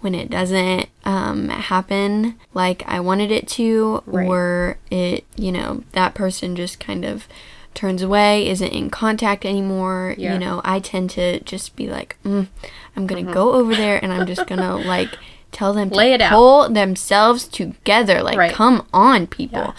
when 0.00 0.14
it 0.16 0.28
doesn't 0.28 0.88
um, 1.04 1.48
happen 1.48 2.34
like 2.54 2.82
I 2.88 2.98
wanted 2.98 3.30
it 3.30 3.46
to, 3.50 4.02
Right. 4.06 4.26
or 4.26 4.78
it, 4.90 5.24
you 5.36 5.52
know, 5.52 5.84
that 5.92 6.14
person 6.14 6.56
just 6.56 6.80
kind 6.80 7.04
of 7.04 7.28
turns 7.74 8.02
away, 8.02 8.48
isn't 8.48 8.68
in 8.68 8.90
contact 8.90 9.44
anymore, 9.44 10.14
Yeah. 10.18 10.34
you 10.34 10.38
know, 10.38 10.60
I 10.64 10.78
tend 10.80 11.10
to 11.10 11.40
just 11.40 11.74
be 11.76 11.88
like, 11.88 12.16
mm, 12.24 12.48
I'm 12.96 13.06
going 13.06 13.26
to 13.26 13.32
go 13.32 13.52
over 13.52 13.74
there 13.74 14.02
and 14.02 14.12
I'm 14.12 14.26
just 14.26 14.46
going 14.46 14.60
to 14.68 14.76
like 14.76 15.10
tell 15.50 15.72
them 15.72 15.90
to 15.90 15.96
Lay 15.96 16.12
it 16.12 16.20
out. 16.20 16.30
pull 16.32 16.68
themselves 16.68 17.46
together. 17.48 18.22
Like, 18.22 18.38
Right. 18.38 18.52
come 18.52 18.86
on, 18.92 19.26
people. 19.26 19.58
Yeah. 19.60 19.72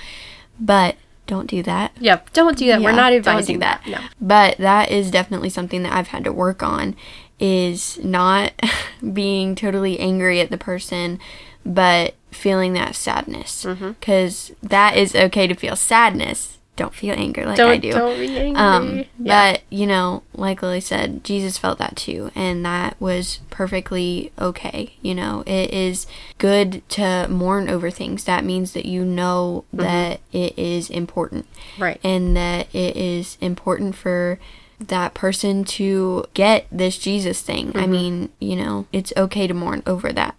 But 0.60 0.96
don't 1.26 1.48
do 1.48 1.64
that. 1.64 1.94
Yep, 2.00 2.34
don't 2.34 2.58
do 2.58 2.68
that. 2.68 2.82
We're 2.82 2.90
Yeah, 2.90 2.96
not 2.96 3.10
don't 3.12 3.18
advising 3.18 3.56
do 3.56 3.60
that. 3.62 3.82
No. 3.88 4.00
But 4.20 4.58
that 4.58 4.92
is 4.92 5.10
definitely 5.10 5.50
something 5.50 5.82
that 5.84 5.94
I've 5.94 6.10
had 6.10 6.24
to 6.26 6.34
work 6.34 6.62
on 6.62 6.96
is 7.40 7.98
not 8.04 8.52
being 9.14 9.56
totally 9.56 10.00
angry 10.00 10.40
at 10.42 10.50
the 10.52 10.58
person, 10.58 11.20
but 11.66 12.16
feeling 12.32 12.74
that 12.74 12.96
sadness. 12.96 13.64
Mm-hmm. 13.66 13.92
Because 13.92 14.52
that 14.62 14.98
is 14.98 15.16
okay 15.16 15.48
to 15.48 15.56
feel 15.56 15.76
sadness. 15.76 16.58
Don't 16.76 16.94
feel 16.94 17.14
anger 17.14 17.46
like 17.46 17.58
Don't 17.58 17.72
I 17.72 17.78
do. 17.78 17.92
don't 17.92 18.18
be 18.20 18.36
angry. 18.36 18.60
Um, 18.60 19.06
yeah. 19.20 19.52
But, 19.54 19.62
you 19.70 19.86
know, 19.86 20.24
like 20.34 20.64
Lily 20.64 20.82
said, 20.82 21.24
Jesus 21.24 21.58
felt 21.58 21.78
that 21.78 21.96
too. 21.96 22.32
And 22.34 22.66
that 22.66 23.00
was 23.00 23.42
perfectly 23.52 24.32
okay. 24.40 24.96
You 25.04 25.14
know, 25.14 25.44
it 25.46 25.70
is 25.70 26.08
good 26.40 26.88
to 26.90 27.28
mourn 27.30 27.70
over 27.70 27.92
things. 27.92 28.24
That 28.24 28.44
means 28.44 28.74
that 28.74 28.88
you 28.88 29.06
know 29.06 29.66
that 29.72 30.22
it 30.32 30.58
is 30.58 30.90
important 30.90 31.46
right. 31.78 32.00
and 32.04 32.36
that 32.36 32.74
it 32.74 32.98
is 32.98 33.38
important 33.40 33.96
for 33.96 34.40
that 34.88 35.14
person 35.14 35.64
to 35.66 36.26
get 36.34 36.68
this 36.72 36.98
Jesus 36.98 37.42
thing. 37.42 37.72
I 37.76 37.86
mean, 37.88 38.30
you 38.40 38.56
know, 38.56 38.86
it's 38.92 39.14
okay 39.18 39.48
to 39.48 39.54
mourn 39.54 39.84
over 39.86 40.12
that. 40.14 40.36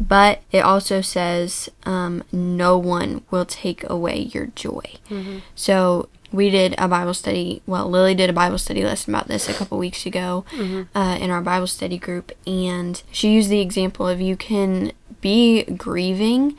But 0.00 0.42
it 0.50 0.60
also 0.60 1.00
says, 1.00 1.68
um, 1.84 2.24
no 2.32 2.76
one 2.76 3.22
will 3.30 3.44
take 3.46 3.88
away 3.88 4.18
your 4.32 4.46
joy. 4.56 4.82
So 5.54 6.08
we 6.32 6.50
did 6.50 6.74
a 6.78 6.88
Bible 6.88 7.14
study. 7.14 7.62
Well, 7.66 7.88
Lily 7.88 8.14
did 8.14 8.30
a 8.30 8.32
Bible 8.32 8.58
study 8.58 8.82
lesson 8.84 9.14
about 9.14 9.28
this 9.28 9.48
a 9.48 9.54
couple 9.54 9.78
weeks 9.78 10.06
ago 10.06 10.44
uh, 10.94 11.18
in 11.20 11.30
our 11.30 11.40
Bible 11.40 11.66
study 11.66 11.98
group, 11.98 12.32
and 12.46 13.02
she 13.12 13.30
used 13.32 13.48
the 13.50 13.60
example 13.60 14.06
of 14.08 14.20
you 14.20 14.36
can 14.36 14.92
be 15.20 15.64
grieving, 15.64 16.56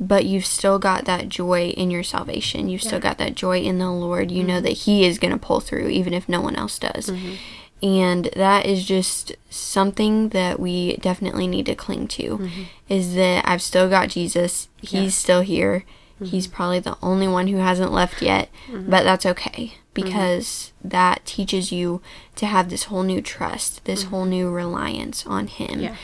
but 0.00 0.24
you've 0.24 0.46
still 0.46 0.78
got 0.78 1.04
that 1.04 1.28
joy 1.28 1.68
in 1.68 1.90
your 1.90 2.02
salvation. 2.02 2.68
You've 2.68 2.82
still 2.82 3.00
got 3.00 3.18
that 3.18 3.34
joy 3.34 3.60
in 3.60 3.78
the 3.78 3.90
Lord. 3.90 4.30
You 4.30 4.42
know 4.42 4.54
mm-hmm. 4.54 4.64
that 4.64 4.70
He 4.70 5.04
is 5.04 5.18
going 5.18 5.32
to 5.32 5.38
pull 5.38 5.60
through, 5.60 5.88
even 5.88 6.12
if 6.12 6.28
no 6.28 6.40
one 6.40 6.56
else 6.56 6.78
does. 6.78 7.10
Mm-hmm. 7.10 7.34
And 7.82 8.30
that 8.34 8.66
is 8.66 8.84
just 8.84 9.36
something 9.50 10.30
that 10.30 10.58
we 10.58 10.96
definitely 10.96 11.46
need 11.46 11.66
to 11.66 11.74
cling 11.74 12.08
to. 12.08 12.38
Mm-hmm. 12.38 12.62
Is 12.88 13.14
that 13.14 13.46
I've 13.46 13.62
still 13.62 13.88
got 13.88 14.08
Jesus. 14.08 14.68
He's 14.80 15.14
still 15.14 15.42
here. 15.42 15.84
He's 16.22 16.46
probably 16.46 16.78
the 16.78 16.96
only 17.02 17.28
one 17.28 17.48
who 17.48 17.58
hasn't 17.58 17.92
left 17.92 18.22
yet, 18.22 18.48
but 18.72 19.02
that's 19.04 19.26
okay 19.26 19.74
because 19.92 20.72
that 20.82 21.24
teaches 21.24 21.70
you 21.72 22.00
to 22.36 22.46
have 22.46 22.70
this 22.70 22.84
whole 22.84 23.02
new 23.02 23.20
trust, 23.20 23.84
this 23.84 24.04
whole 24.04 24.24
new 24.24 24.50
reliance 24.50 25.26
on 25.26 25.48
Him. 25.48 25.80
Yeah. 25.80 25.96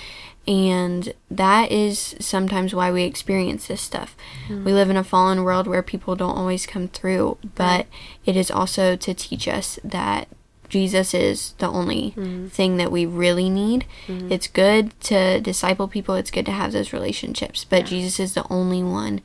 And 0.51 1.15
that 1.31 1.71
is 1.71 2.17
sometimes 2.19 2.75
why 2.75 2.91
we 2.91 3.05
experience 3.05 3.69
this 3.69 3.81
stuff. 3.81 4.17
Mm. 4.49 4.65
We 4.65 4.73
live 4.73 4.91
in 4.91 4.97
a 4.97 5.05
fallen 5.05 5.45
world 5.45 5.69
where 5.69 5.81
people 5.81 6.17
don't 6.17 6.37
always 6.37 6.67
come 6.67 6.89
through, 6.89 7.39
but 7.55 7.87
it 8.27 8.37
is 8.37 8.51
also 8.51 8.97
to 8.97 9.15
teach 9.15 9.47
us 9.47 9.79
that 9.85 10.27
Jesus 10.69 11.15
is 11.15 11.53
the 11.59 11.69
only 11.69 12.15
mm. 12.17 12.51
thing 12.51 12.79
that 12.79 12.91
we 12.91 13.07
really 13.07 13.49
need. 13.49 13.87
Mm. 14.09 14.29
It's 14.29 14.49
good 14.49 14.99
to 15.03 15.41
disciple 15.41 15.87
people, 15.87 16.17
it's 16.17 16.33
good 16.33 16.47
to 16.47 16.53
have 16.53 16.73
those 16.73 16.93
relationships, 16.93 17.65
but 17.65 17.87
Jesus 17.87 18.19
is 18.19 18.35
the 18.35 18.47
only 18.51 18.83
one 18.83 19.21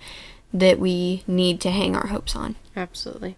that 0.53 0.77
we 0.77 1.23
need 1.25 1.59
to 1.61 1.71
hang 1.71 1.95
our 1.95 2.07
hopes 2.07 2.35
on. 2.35 2.55
Absolutely. 2.75 3.35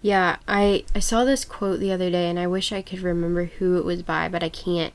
Yeah, 0.00 0.36
I 0.48 0.84
I 0.94 1.00
saw 1.00 1.26
this 1.26 1.44
quote 1.44 1.78
the 1.78 1.92
other 1.92 2.10
day 2.10 2.30
and 2.30 2.38
I 2.38 2.46
wish 2.46 2.72
I 2.72 2.80
could 2.80 3.00
remember 3.00 3.44
who 3.44 3.76
it 3.76 3.84
was 3.84 4.02
by, 4.02 4.30
but 4.30 4.42
I 4.42 4.48
can't. 4.48 4.94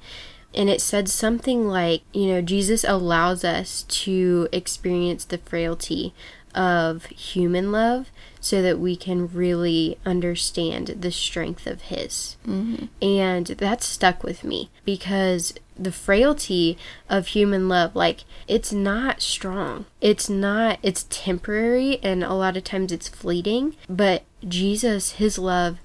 And 0.53 0.69
it 0.69 0.81
said 0.81 1.09
something 1.09 1.67
like, 1.67 2.01
you 2.13 2.27
know, 2.27 2.41
Jesus 2.41 2.83
allows 2.83 3.43
us 3.43 3.83
to 3.83 4.47
experience 4.51 5.25
the 5.25 5.37
frailty 5.37 6.13
of 6.55 7.05
human 7.05 7.71
love 7.71 8.09
so 8.39 8.61
that 8.63 8.79
we 8.79 8.95
can 8.95 9.27
really 9.31 9.99
understand 10.05 10.87
the 10.87 11.11
strength 11.11 11.67
of 11.67 11.81
his. 11.81 12.37
Mm-hmm. 12.47 12.85
And 13.01 13.45
that 13.47 13.83
stuck 13.83 14.23
with 14.23 14.43
me 14.43 14.71
because 14.83 15.53
the 15.77 15.91
frailty 15.91 16.77
of 17.09 17.27
human 17.27 17.69
love, 17.69 17.95
like, 17.95 18.23
it's 18.47 18.73
not 18.73 19.21
strong. 19.21 19.85
It's 20.01 20.29
not, 20.29 20.79
it's 20.81 21.05
temporary 21.09 21.99
and 22.01 22.23
a 22.23 22.33
lot 22.33 22.57
of 22.57 22.63
times 22.63 22.91
it's 22.91 23.07
fleeting. 23.07 23.75
But 23.87 24.23
Jesus, 24.47 25.11
his 25.13 25.37
love 25.37 25.77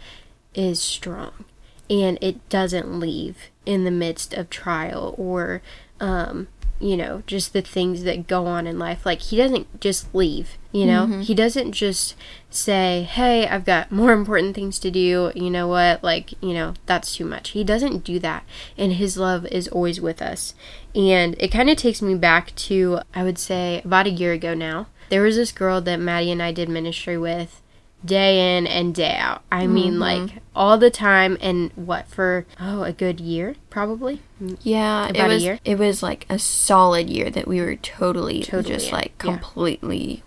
is 0.55 0.81
strong 0.81 1.45
and 1.91 2.17
it 2.23 2.49
doesn't 2.49 2.99
leave 2.99 3.51
in 3.65 3.85
the 3.85 3.91
midst 3.91 4.35
of 4.35 4.51
trial 4.51 5.15
or, 5.17 5.63
um, 6.01 6.49
you 6.81 6.97
know, 6.97 7.23
just 7.29 7.53
the 7.53 7.63
things 7.63 8.03
that 8.03 8.27
go 8.27 8.47
on 8.47 8.67
in 8.67 8.77
life. 8.77 9.07
Like, 9.07 9.21
he 9.21 9.37
doesn't 9.37 9.81
just 9.81 10.13
leave, 10.13 10.59
you 10.73 10.85
know? 10.85 11.07
He 11.21 11.33
doesn't 11.33 11.73
just 11.73 12.17
say, 12.51 13.07
hey, 13.09 13.47
I've 13.47 13.65
got 13.65 13.93
more 13.93 14.13
important 14.21 14.57
things 14.57 14.81
to 14.81 14.91
do. 14.91 15.31
You 15.35 15.49
know 15.49 15.69
what? 15.69 16.03
Like, 16.03 16.33
you 16.43 16.53
know, 16.53 16.75
that's 16.87 17.15
too 17.15 17.25
much. 17.25 17.51
He 17.51 17.63
doesn't 17.63 18.03
do 18.03 18.19
that. 18.19 18.45
And 18.77 18.95
his 18.95 19.17
love 19.17 19.47
is 19.47 19.69
always 19.69 20.01
with 20.01 20.21
us. 20.21 20.55
And 20.93 21.37
it 21.39 21.53
kind 21.53 21.71
of 21.71 21.77
takes 21.77 22.03
me 22.03 22.17
back 22.17 22.53
to, 22.57 23.01
I 23.15 23.23
would 23.23 23.39
say, 23.39 23.81
about 23.85 24.09
a 24.09 24.11
year 24.11 24.33
ago 24.33 24.53
now. 24.53 24.89
There 25.09 25.23
was 25.23 25.37
this 25.37 25.53
girl 25.53 25.81
that 25.83 26.01
Maddie 26.01 26.33
and 26.33 26.43
I 26.43 26.51
did 26.51 26.69
ministry 26.69 27.17
with 27.17 27.62
day 28.05 28.57
in 28.57 28.67
and 28.67 28.95
day 28.95 29.17
out. 29.17 29.43
I 29.53 29.67
mean, 29.67 29.99
like 29.99 30.31
all 30.55 30.79
the 30.79 30.91
time, 30.91 31.39
and 31.41 31.71
what 31.75 32.09
for? 32.09 32.47
Oh, 32.61 32.83
a 32.83 32.93
good 32.93 33.21
year, 33.21 33.57
probably. 33.71 34.21
Yeah, 34.63 35.09
About 35.09 35.17
a 35.17 35.25
it 35.25 35.35
was 35.35 35.43
year? 35.45 35.59
it 35.65 35.79
was 35.79 36.03
like 36.03 36.27
a 36.29 36.39
solid 36.39 37.09
year 37.09 37.31
that 37.31 37.47
we 37.49 37.61
were 37.61 37.77
totally, 37.77 38.43
Totally 38.43 38.75
just 38.75 38.87
in, 38.89 38.93
like 38.93 39.13
yeah. 39.19 39.31
Mm-hmm. 39.31 39.39
completely 39.43 40.23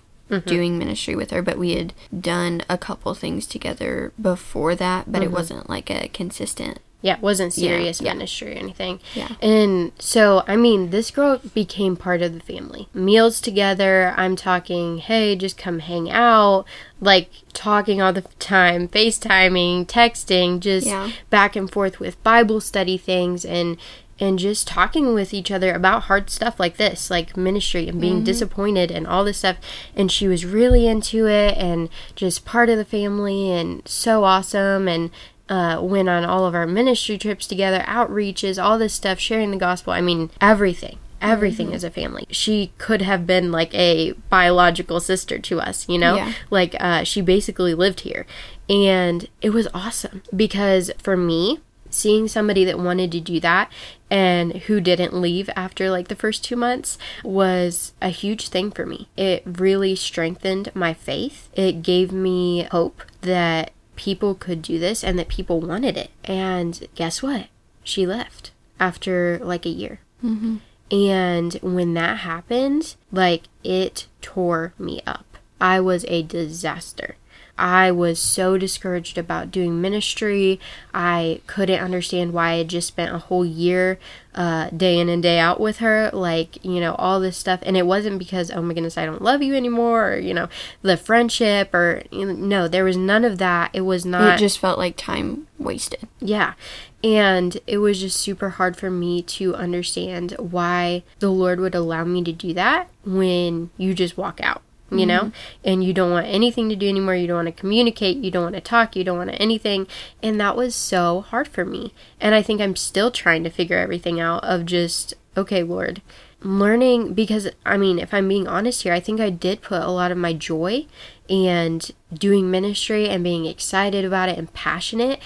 doing 0.45 0.77
ministry 0.79 1.15
with 1.15 1.29
her, 1.31 1.41
but 1.41 1.57
we 1.57 1.75
had 1.75 1.93
done 2.19 2.63
a 2.67 2.77
couple 2.77 3.13
things 3.13 3.45
together 3.45 4.11
before 4.19 4.73
that, 4.75 5.11
but 5.11 5.21
it 5.21 5.25
Mm-hmm. 5.25 5.35
wasn't 5.35 5.69
like 5.69 5.89
a 5.91 6.07
consistent. 6.09 6.79
Yeah, 7.05 7.17
it 7.17 7.21
wasn't 7.21 7.53
serious 7.53 8.01
yeah. 8.01 8.13
ministry 8.13 8.55
or 8.55 8.57
anything. 8.57 8.99
Yeah. 9.13 9.35
And 9.39 9.91
so, 9.99 10.43
I 10.47 10.55
mean, 10.55 10.89
this 10.89 11.11
girl 11.11 11.39
became 11.53 11.95
part 11.95 12.23
of 12.23 12.33
the 12.33 12.39
family. 12.39 12.89
Meals 12.95 13.39
together, 13.39 14.15
I'm 14.17 14.35
talking, 14.35 14.97
hey, 14.97 15.35
just 15.35 15.55
come 15.55 15.79
hang 15.79 16.09
out, 16.09 16.65
like 16.99 17.29
talking 17.53 18.01
all 18.01 18.11
the 18.11 18.23
time, 18.39 18.87
FaceTiming, 18.87 19.85
texting, 19.85 20.59
just 20.59 20.87
Yeah. 20.87 21.11
back 21.29 21.55
and 21.55 21.71
forth 21.71 21.99
with 21.99 22.21
Bible 22.23 22.59
study 22.59 22.97
things 22.97 23.45
and 23.45 23.77
and 24.17 24.39
just 24.39 24.65
talking 24.65 25.13
with 25.13 25.33
each 25.33 25.51
other 25.51 25.73
about 25.73 26.03
hard 26.03 26.29
stuff 26.29 26.57
like 26.57 26.77
this, 26.77 27.11
like 27.11 27.35
ministry 27.35 27.89
and 27.89 27.99
being 27.99 28.15
mm-hmm. 28.15 28.23
disappointed 28.23 28.89
and 28.89 29.05
all 29.05 29.25
this 29.25 29.39
stuff. 29.39 29.57
And 29.93 30.09
she 30.09 30.25
was 30.27 30.45
really 30.45 30.87
into 30.87 31.27
it 31.27 31.57
and 31.57 31.89
just 32.15 32.45
part 32.45 32.69
of 32.69 32.77
the 32.77 32.85
family 32.85 33.51
and 33.51 33.85
so 33.85 34.23
awesome. 34.23 34.87
And 34.87 35.11
uh, 35.49 35.79
went 35.81 36.09
on 36.09 36.25
all 36.25 36.45
of 36.45 36.55
our 36.55 36.65
ministry 36.67 37.17
trips 37.17 37.47
together, 37.47 37.83
outreaches, 37.87 38.61
all 38.61 38.77
this 38.77 38.93
stuff, 38.93 39.19
sharing 39.19 39.51
the 39.51 39.57
gospel. 39.57 39.93
I 39.93 40.01
mean, 40.01 40.31
everything. 40.41 40.99
Everything 41.21 41.73
as 41.73 41.83
a 41.83 41.89
family. 41.89 42.27
She 42.29 42.71
could 42.77 43.01
have 43.01 43.25
been 43.25 43.51
like 43.51 43.73
a 43.73 44.11
biological 44.29 44.99
sister 44.99 45.39
to 45.39 45.59
us, 45.59 45.87
you 45.89 45.97
know? 45.97 46.15
Yeah. 46.15 46.33
Like, 46.49 46.75
uh, 46.79 47.03
she 47.03 47.21
basically 47.21 47.73
lived 47.73 48.01
here. 48.01 48.25
And 48.69 49.27
it 49.41 49.51
was 49.51 49.67
awesome 49.73 50.21
because 50.35 50.91
for 51.01 51.17
me, 51.17 51.59
seeing 51.89 52.27
somebody 52.27 52.65
that 52.65 52.77
wanted 52.77 53.11
to 53.13 53.19
do 53.19 53.39
that 53.39 53.71
and 54.09 54.53
who 54.53 54.81
didn't 54.81 55.13
leave 55.13 55.49
after 55.55 55.89
like 55.89 56.09
the 56.09 56.15
first 56.15 56.43
two 56.43 56.55
months 56.55 56.97
was 57.23 57.93
a 58.01 58.09
huge 58.09 58.49
thing 58.49 58.69
for 58.69 58.85
me. 58.85 59.07
It 59.15 59.43
really 59.45 59.95
strengthened 59.95 60.71
my 60.75 60.93
faith. 60.93 61.49
It 61.53 61.81
gave 61.81 62.11
me 62.11 62.63
hope 62.63 63.03
that 63.21 63.71
people 63.95 64.35
could 64.35 64.61
do 64.61 64.79
this 64.79 65.03
and 65.03 65.17
that 65.19 65.27
people 65.27 65.61
wanted 65.61 65.97
it. 65.97 66.11
And 66.23 66.87
guess 66.95 67.21
what? 67.21 67.47
She 67.83 68.05
left 68.05 68.51
after 68.79 69.39
like 69.41 69.65
a 69.65 69.69
year. 69.69 69.99
Mm-hmm. 70.23 70.57
And 70.91 71.53
when 71.61 71.93
that 71.95 72.19
happened, 72.19 72.95
like 73.11 73.43
it 73.63 74.07
tore 74.21 74.73
me 74.77 75.01
up. 75.05 75.37
I 75.59 75.79
was 75.79 76.05
a 76.07 76.21
disaster. 76.21 77.15
I 77.57 77.91
was 77.91 78.19
so 78.19 78.57
discouraged 78.57 79.17
about 79.17 79.51
doing 79.51 79.79
ministry. 79.81 80.59
I 80.93 81.41
couldn't 81.47 81.79
understand 81.79 82.33
why 82.33 82.49
I 82.49 82.57
had 82.57 82.67
just 82.67 82.87
spent 82.87 83.15
a 83.15 83.19
whole 83.19 83.45
year, 83.45 83.97
uh, 84.33 84.69
day 84.71 84.99
in 84.99 85.07
and 85.07 85.23
day 85.23 85.39
out 85.39 85.59
with 85.59 85.77
her, 85.77 86.09
like, 86.11 86.63
you 86.65 86.81
know, 86.81 86.95
all 86.95 87.19
this 87.19 87.37
stuff. 87.37 87.61
And 87.63 87.77
it 87.77 87.85
wasn't 87.85 88.19
because, 88.19 88.51
oh 88.51 88.61
my 88.61 88.73
goodness, 88.73 88.97
I 88.97 89.05
don't 89.05 89.21
love 89.21 89.41
you 89.41 89.55
anymore, 89.55 90.13
or, 90.13 90.17
you 90.17 90.33
know, 90.33 90.49
the 90.81 90.97
friendship, 90.97 91.73
or, 91.73 92.03
you 92.11 92.25
know, 92.25 92.33
no, 92.33 92.67
there 92.67 92.83
was 92.83 92.97
none 92.97 93.23
of 93.23 93.37
that. 93.37 93.71
It 93.73 93.81
was 93.81 94.05
not. 94.05 94.35
It 94.35 94.39
just 94.39 94.59
felt 94.59 94.77
like 94.77 94.97
time 94.97 95.47
wasted. 95.57 96.07
Yeah. 96.19 96.55
And 97.03 97.59
it 97.67 97.77
was 97.77 97.99
just 97.99 98.19
super 98.19 98.49
hard 98.49 98.75
for 98.75 98.89
me 98.89 99.21
to 99.21 99.55
understand 99.55 100.31
why 100.39 101.03
the 101.19 101.29
Lord 101.29 101.59
would 101.59 101.75
allow 101.75 102.03
me 102.03 102.23
to 102.23 102.31
do 102.31 102.51
that 102.53 102.89
when 103.05 103.69
you 103.77 103.93
just 103.93 104.17
walk 104.17 104.41
out, 104.41 104.63
you 104.91 105.05
know, 105.05 105.31
and 105.63 105.83
you 105.83 105.93
don't 105.93 106.11
want 106.11 106.27
anything 106.27 106.69
to 106.69 106.75
do 106.75 106.87
anymore. 106.87 107.15
You 107.15 107.27
don't 107.27 107.45
want 107.45 107.47
to 107.47 107.59
communicate. 107.59 108.17
You 108.17 108.31
don't 108.31 108.43
want 108.43 108.55
to 108.55 108.61
talk. 108.61 108.95
You 108.95 109.03
don't 109.03 109.17
want 109.17 109.31
to 109.31 109.41
anything. 109.41 109.87
And 110.21 110.39
that 110.39 110.55
was 110.55 110.75
so 110.75 111.21
hard 111.21 111.47
for 111.47 111.65
me. 111.65 111.93
And 112.19 112.35
I 112.35 112.41
think 112.41 112.61
I'm 112.61 112.75
still 112.75 113.11
trying 113.11 113.43
to 113.43 113.49
figure 113.49 113.77
everything 113.77 114.19
out 114.19 114.43
of 114.43 114.65
just, 114.65 115.15
okay, 115.35 115.63
Lord, 115.63 116.01
learning 116.41 117.13
because 117.13 117.49
I 117.65 117.77
mean, 117.77 117.97
if 117.97 118.13
I'm 118.13 118.27
being 118.27 118.47
honest 118.47 118.83
here, 118.83 118.93
I 118.93 118.99
think 118.99 119.19
I 119.19 119.31
did 119.31 119.61
put 119.61 119.81
a 119.81 119.89
lot 119.89 120.11
of 120.11 120.17
my 120.17 120.33
joy 120.33 120.85
and 121.29 121.89
doing 122.13 122.51
ministry 122.51 123.09
and 123.09 123.23
being 123.23 123.45
excited 123.45 124.05
about 124.05 124.29
it 124.29 124.37
and 124.37 124.53
passionate. 124.53 125.19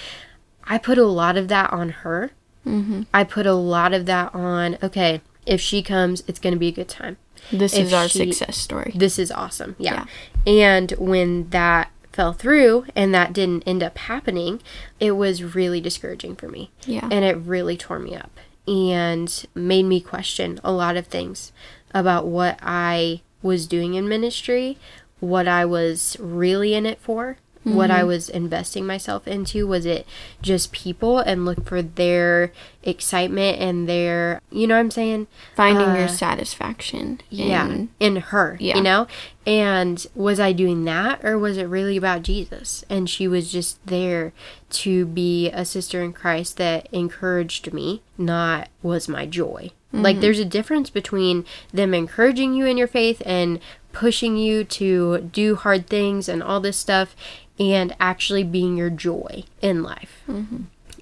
I 0.63 0.77
put 0.77 0.97
a 0.97 1.05
lot 1.05 1.35
of 1.35 1.49
that 1.49 1.73
on 1.73 1.89
her. 1.89 2.31
Mm-hmm. 2.65 3.03
I 3.13 3.23
put 3.23 3.45
a 3.45 3.53
lot 3.53 3.93
of 3.93 4.05
that 4.05 4.33
on, 4.33 4.77
okay, 4.81 5.21
if 5.45 5.59
she 5.59 5.81
comes, 5.81 6.23
it's 6.27 6.39
going 6.39 6.53
to 6.53 6.59
be 6.59 6.67
a 6.67 6.71
good 6.71 6.87
time. 6.87 7.17
This 7.51 7.75
is 7.75 7.93
our 7.93 8.07
she- 8.07 8.19
success 8.19 8.57
story. 8.57 8.91
This 8.95 9.19
is 9.19 9.31
awesome. 9.31 9.75
Yeah. 9.77 10.05
And 10.45 10.91
when 10.93 11.49
that 11.49 11.91
fell 12.11 12.33
through 12.33 12.85
and 12.95 13.13
that 13.13 13.33
didn't 13.33 13.63
end 13.65 13.83
up 13.83 13.97
happening, 13.97 14.61
it 14.99 15.11
was 15.11 15.55
really 15.55 15.79
discouraging 15.81 16.35
for 16.35 16.47
me. 16.47 16.71
Yeah. 16.85 17.07
And 17.11 17.23
it 17.25 17.37
really 17.37 17.77
tore 17.77 17.99
me 17.99 18.15
up 18.15 18.31
and 18.67 19.45
made 19.55 19.83
me 19.83 19.99
question 19.99 20.59
a 20.63 20.71
lot 20.71 20.97
of 20.97 21.07
things 21.07 21.51
about 21.93 22.27
what 22.27 22.59
I 22.61 23.21
was 23.41 23.67
doing 23.67 23.95
in 23.95 24.07
ministry, 24.07 24.77
what 25.19 25.47
I 25.47 25.65
was 25.65 26.17
really 26.19 26.73
in 26.73 26.85
it 26.85 26.99
for, 26.99 27.37
what 27.63 27.91
I 27.91 28.03
was 28.03 28.29
investing 28.29 28.87
myself 28.87 29.27
into. 29.27 29.67
Was 29.67 29.85
it 29.85 30.07
just 30.41 30.71
people 30.71 31.19
and 31.19 31.45
look 31.45 31.65
for 31.67 31.81
their 31.81 32.51
excitement 32.83 33.59
and 33.59 33.87
their, 33.87 34.41
you 34.49 34.65
know 34.65 34.75
what 34.75 34.79
I'm 34.79 34.91
saying? 34.91 35.27
Finding 35.55 35.89
uh, 35.89 35.95
your 35.95 36.07
satisfaction. 36.07 37.21
yeah 37.29 37.67
in- 37.67 37.89
in 37.99 38.15
her 38.17 38.57
Yeah. 38.59 38.77
you 38.77 38.81
know 38.83 39.07
and 39.45 40.05
was 40.15 40.39
i 40.39 40.51
doing 40.51 40.85
that 40.85 41.23
or 41.23 41.37
was 41.37 41.57
it 41.57 41.63
really 41.63 41.97
about 41.97 42.21
jesus 42.23 42.83
and 42.89 43.09
she 43.09 43.27
was 43.27 43.51
just 43.51 43.83
there 43.85 44.31
to 44.69 45.05
be 45.05 45.49
a 45.51 45.65
sister 45.65 46.01
in 46.03 46.13
christ 46.13 46.57
that 46.57 46.87
encouraged 46.91 47.71
me 47.73 48.01
not 48.17 48.67
was 48.81 49.07
my 49.07 49.25
joy 49.25 49.71
like 49.91 50.19
there's 50.19 50.37
a 50.39 50.45
difference 50.45 50.91
between 50.91 51.43
them 51.73 51.95
encouraging 51.95 52.53
you 52.53 52.65
in 52.67 52.77
your 52.77 52.87
faith 52.87 53.23
and 53.25 53.59
pushing 53.91 54.37
you 54.37 54.63
to 54.63 55.17
do 55.33 55.55
hard 55.55 55.87
things 55.87 56.29
and 56.29 56.43
all 56.43 56.59
this 56.59 56.77
stuff 56.77 57.15
and 57.59 57.95
actually 57.99 58.43
being 58.43 58.77
your 58.77 58.89
joy 58.89 59.43
in 59.61 59.83
life 59.83 60.23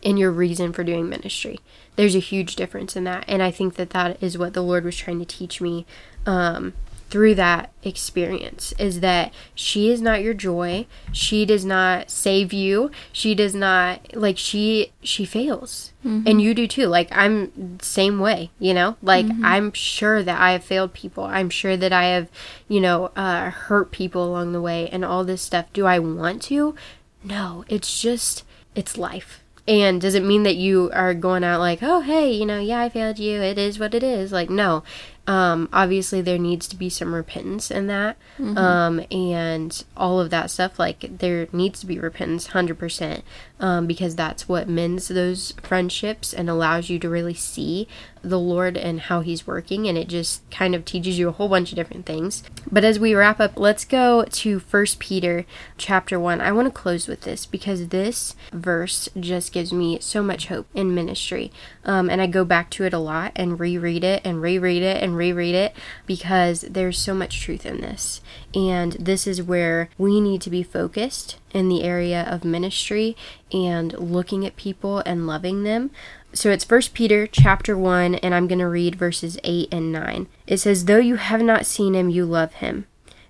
and 0.03 0.19
your 0.19 0.31
reason 0.31 0.73
for 0.73 0.83
doing 0.83 1.09
ministry. 1.09 1.59
There's 1.95 2.15
a 2.15 2.19
huge 2.19 2.55
difference 2.55 2.95
in 2.95 3.03
that, 3.05 3.25
and 3.27 3.41
I 3.41 3.51
think 3.51 3.75
that 3.75 3.91
that 3.91 4.21
is 4.21 4.37
what 4.37 4.53
the 4.53 4.61
Lord 4.63 4.83
was 4.83 4.97
trying 4.97 5.19
to 5.19 5.25
teach 5.25 5.61
me 5.61 5.85
um, 6.25 6.73
through 7.09 7.33
that 7.35 7.71
experience 7.83 8.73
is 8.77 8.99
that 8.99 9.33
she 9.55 9.89
is 9.89 10.01
not 10.01 10.21
your 10.21 10.33
joy 10.33 10.85
she 11.11 11.45
does 11.45 11.63
not 11.63 12.09
save 12.09 12.51
you 12.51 12.91
she 13.11 13.33
does 13.33 13.55
not 13.55 14.01
like 14.13 14.37
she 14.37 14.91
she 15.01 15.23
fails 15.23 15.93
mm-hmm. 16.05 16.27
and 16.27 16.41
you 16.41 16.53
do 16.53 16.67
too 16.67 16.85
like 16.85 17.07
i'm 17.11 17.79
same 17.79 18.19
way 18.19 18.49
you 18.59 18.73
know 18.73 18.97
like 19.01 19.25
mm-hmm. 19.25 19.45
i'm 19.45 19.71
sure 19.71 20.21
that 20.21 20.39
i 20.39 20.51
have 20.51 20.63
failed 20.63 20.93
people 20.93 21.23
i'm 21.23 21.49
sure 21.49 21.77
that 21.77 21.93
i 21.93 22.05
have 22.05 22.29
you 22.67 22.81
know 22.81 23.05
uh, 23.15 23.49
hurt 23.49 23.91
people 23.91 24.25
along 24.25 24.51
the 24.51 24.61
way 24.61 24.89
and 24.89 25.05
all 25.05 25.23
this 25.23 25.41
stuff 25.41 25.65
do 25.71 25.85
i 25.85 25.97
want 25.97 26.41
to 26.41 26.75
no 27.23 27.63
it's 27.69 28.01
just 28.01 28.43
it's 28.75 28.97
life 28.97 29.41
and 29.67 29.99
does 29.99 30.15
it 30.15 30.23
mean 30.23 30.43
that 30.43 30.55
you 30.55 30.89
are 30.93 31.13
going 31.13 31.43
out 31.43 31.59
like, 31.59 31.79
oh, 31.81 31.99
hey, 31.99 32.31
you 32.31 32.45
know, 32.45 32.59
yeah, 32.59 32.79
I 32.79 32.89
failed 32.89 33.19
you. 33.19 33.41
It 33.41 33.57
is 33.57 33.77
what 33.77 33.93
it 33.93 34.01
is. 34.01 34.31
Like, 34.31 34.49
no. 34.49 34.83
Um, 35.27 35.67
obviously, 35.73 36.21
there 36.21 36.37
needs 36.37 36.67
to 36.69 36.75
be 36.75 36.89
some 36.89 37.13
repentance 37.13 37.69
in 37.69 37.87
that. 37.87 38.17
Mm-hmm. 38.39 38.57
Um, 38.57 39.01
and 39.11 39.83
all 39.95 40.19
of 40.19 40.29
that 40.29 40.49
stuff. 40.49 40.79
Like, 40.79 41.19
there 41.19 41.47
needs 41.51 41.81
to 41.81 41.85
be 41.85 41.99
repentance 41.99 42.49
100%. 42.49 43.21
Um, 43.59 43.87
because 43.87 44.15
that's 44.15 44.47
what 44.47 44.69
mends 44.69 45.09
those 45.09 45.53
friendships 45.61 46.33
and 46.33 46.49
allows 46.49 46.89
you 46.89 46.99
to 46.99 47.09
really 47.09 47.33
see 47.33 47.87
the 48.21 48.39
Lord 48.39 48.77
and 48.77 49.01
how 49.01 49.21
He's 49.21 49.47
working, 49.47 49.87
and 49.87 49.97
it 49.97 50.07
just 50.07 50.49
kind 50.51 50.75
of 50.75 50.85
teaches 50.85 51.17
you 51.17 51.29
a 51.29 51.33
whole 51.33 51.49
bunch 51.49 51.71
of 51.71 51.75
different 51.75 52.05
things. 52.05 52.43
But 52.71 52.83
as 52.83 52.99
we 52.99 53.13
wrap 53.13 53.39
up, 53.39 53.53
let's 53.55 53.85
go 53.85 54.23
to 54.23 54.59
First 54.59 54.99
Peter 54.99 55.45
chapter 55.77 56.19
1. 56.19 56.41
I 56.41 56.51
want 56.51 56.67
to 56.67 56.71
close 56.71 57.07
with 57.07 57.21
this 57.21 57.45
because 57.45 57.87
this 57.89 58.35
verse 58.51 59.09
just 59.19 59.51
gives 59.51 59.71
me 59.71 59.99
so 60.01 60.21
much 60.21 60.47
hope 60.47 60.67
in 60.73 60.93
ministry. 60.93 61.51
Um, 61.85 62.09
and 62.09 62.21
I 62.21 62.27
go 62.27 62.43
back 62.43 62.69
to 62.71 62.83
it 62.83 62.93
a 62.93 62.99
lot 62.99 63.31
and 63.35 63.59
reread 63.59 64.03
it 64.03 64.21
and 64.25 64.41
reread 64.41 64.83
it 64.83 65.01
and 65.01 65.15
reread 65.15 65.55
it 65.55 65.75
because 66.05 66.61
there's 66.61 66.97
so 66.97 67.13
much 67.13 67.41
truth 67.41 67.65
in 67.65 67.81
this. 67.81 68.21
And 68.53 68.93
this 68.93 69.27
is 69.27 69.41
where 69.41 69.89
we 69.97 70.19
need 70.19 70.41
to 70.41 70.49
be 70.49 70.63
focused 70.63 71.37
in 71.53 71.69
the 71.69 71.83
area 71.83 72.23
of 72.23 72.43
ministry 72.43 73.15
and 73.51 73.93
looking 73.93 74.45
at 74.45 74.55
people 74.55 74.99
and 75.05 75.27
loving 75.27 75.63
them 75.63 75.91
so 76.33 76.51
it's 76.51 76.63
First 76.63 76.93
Peter 76.93 77.25
chapter 77.25 77.77
1 77.77 78.15
and 78.15 78.35
I'm 78.35 78.47
going 78.47 78.59
to 78.59 78.67
read 78.67 78.95
verses 78.95 79.39
8 79.43 79.69
and 79.73 79.91
9. 79.91 80.27
It 80.45 80.57
says, 80.57 80.85
"Though 80.85 80.99
you 80.99 81.15
have 81.15 81.41
not 81.41 81.65
seen 81.65 81.95
him, 81.95 82.09
you 82.09 82.25
love 82.25 82.53
him. 82.53 82.85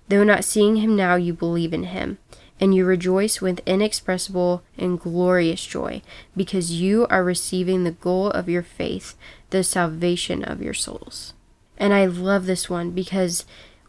Though 0.08 0.24
not 0.24 0.44
seeing 0.44 0.76
him 0.76 0.96
now, 0.96 1.14
you 1.14 1.32
believe 1.32 1.72
in 1.72 1.84
him." 1.84 2.18
And 2.60 2.74
you 2.74 2.84
rejoice 2.84 3.40
with 3.40 3.62
inexpressible 3.64 4.62
and 4.76 4.98
glorious 4.98 5.64
joy, 5.64 6.02
because 6.36 6.72
you 6.72 7.06
are 7.08 7.22
receiving 7.22 7.84
the 7.84 7.92
goal 7.92 8.30
of 8.30 8.48
your 8.48 8.64
faith, 8.64 9.14
the 9.50 9.62
salvation 9.62 10.42
of 10.42 10.60
your 10.60 10.74
souls. 10.74 11.34
And 11.78 11.94
I 11.94 12.04
love 12.06 12.46
this 12.46 12.68
one 12.68 12.90
because 12.90 13.46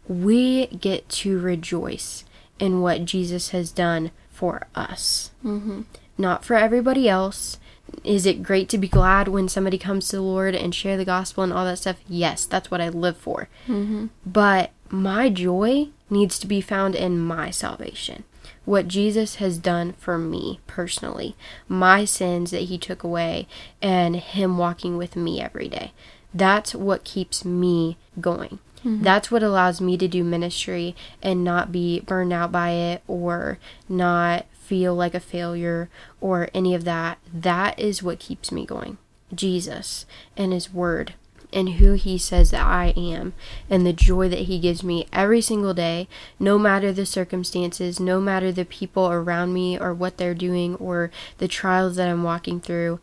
we 0.07 0.67
get 0.67 1.09
to 1.09 1.39
rejoice 1.39 2.25
in 2.59 2.81
what 2.81 3.05
Jesus 3.05 3.49
has 3.49 3.71
done 3.71 4.11
for 4.29 4.67
us, 4.75 5.31
mm-hmm. 5.43 5.81
not 6.17 6.45
for 6.45 6.55
everybody 6.55 7.09
else 7.09 7.57
is 8.03 8.25
it 8.25 8.43
great 8.43 8.69
to 8.69 8.77
be 8.77 8.87
glad 8.87 9.27
when 9.27 9.49
somebody 9.49 9.77
comes 9.77 10.07
to 10.07 10.17
the 10.17 10.21
Lord 10.21 10.55
and 10.55 10.73
share 10.73 10.97
the 10.97 11.05
gospel 11.05 11.43
and 11.43 11.53
all 11.53 11.65
that 11.65 11.79
stuff? 11.79 11.97
Yes, 12.07 12.45
that's 12.45 12.71
what 12.71 12.81
I 12.81 12.89
live 12.89 13.17
for. 13.17 13.49
Mm-hmm. 13.67 14.07
But 14.25 14.71
my 14.89 15.29
joy 15.29 15.89
needs 16.09 16.39
to 16.39 16.47
be 16.47 16.61
found 16.61 16.95
in 16.95 17.19
my 17.19 17.51
salvation. 17.51 18.23
What 18.65 18.87
Jesus 18.87 19.35
has 19.35 19.57
done 19.57 19.93
for 19.93 20.17
me 20.17 20.59
personally, 20.67 21.35
my 21.67 22.05
sins 22.05 22.51
that 22.51 22.63
He 22.63 22.77
took 22.77 23.03
away, 23.03 23.47
and 23.81 24.15
Him 24.15 24.57
walking 24.57 24.97
with 24.97 25.15
me 25.15 25.41
every 25.41 25.67
day. 25.67 25.91
That's 26.33 26.75
what 26.75 27.03
keeps 27.03 27.43
me 27.43 27.97
going. 28.21 28.59
Mm-hmm. 28.83 29.03
That's 29.03 29.29
what 29.29 29.43
allows 29.43 29.81
me 29.81 29.97
to 29.97 30.07
do 30.07 30.23
ministry 30.23 30.95
and 31.21 31.43
not 31.43 31.71
be 31.71 31.99
burned 31.99 32.31
out 32.31 32.51
by 32.51 32.71
it 32.71 33.03
or 33.07 33.59
not 33.87 34.45
feel 34.53 34.95
like 34.95 35.13
a 35.13 35.19
failure 35.19 35.89
or 36.21 36.49
any 36.53 36.73
of 36.73 36.85
that. 36.85 37.17
That 37.33 37.77
is 37.79 38.03
what 38.03 38.19
keeps 38.19 38.51
me 38.51 38.65
going. 38.65 38.97
Jesus 39.33 40.05
and 40.37 40.53
His 40.53 40.73
Word 40.73 41.13
and 41.51 41.69
who 41.73 41.93
He 41.93 42.17
says 42.17 42.51
that 42.51 42.65
I 42.65 42.93
am 42.95 43.33
and 43.69 43.85
the 43.85 43.93
joy 43.93 44.29
that 44.29 44.41
He 44.41 44.59
gives 44.59 44.83
me 44.83 45.07
every 45.11 45.41
single 45.41 45.73
day, 45.73 46.07
no 46.39 46.57
matter 46.59 46.91
the 46.91 47.05
circumstances, 47.05 47.99
no 47.99 48.21
matter 48.21 48.51
the 48.51 48.65
people 48.65 49.09
around 49.09 49.53
me 49.53 49.77
or 49.77 49.93
what 49.93 50.17
they're 50.17 50.35
doing 50.35 50.75
or 50.75 51.11
the 51.39 51.47
trials 51.47 51.95
that 51.95 52.07
I'm 52.07 52.23
walking 52.23 52.61
through. 52.61 52.99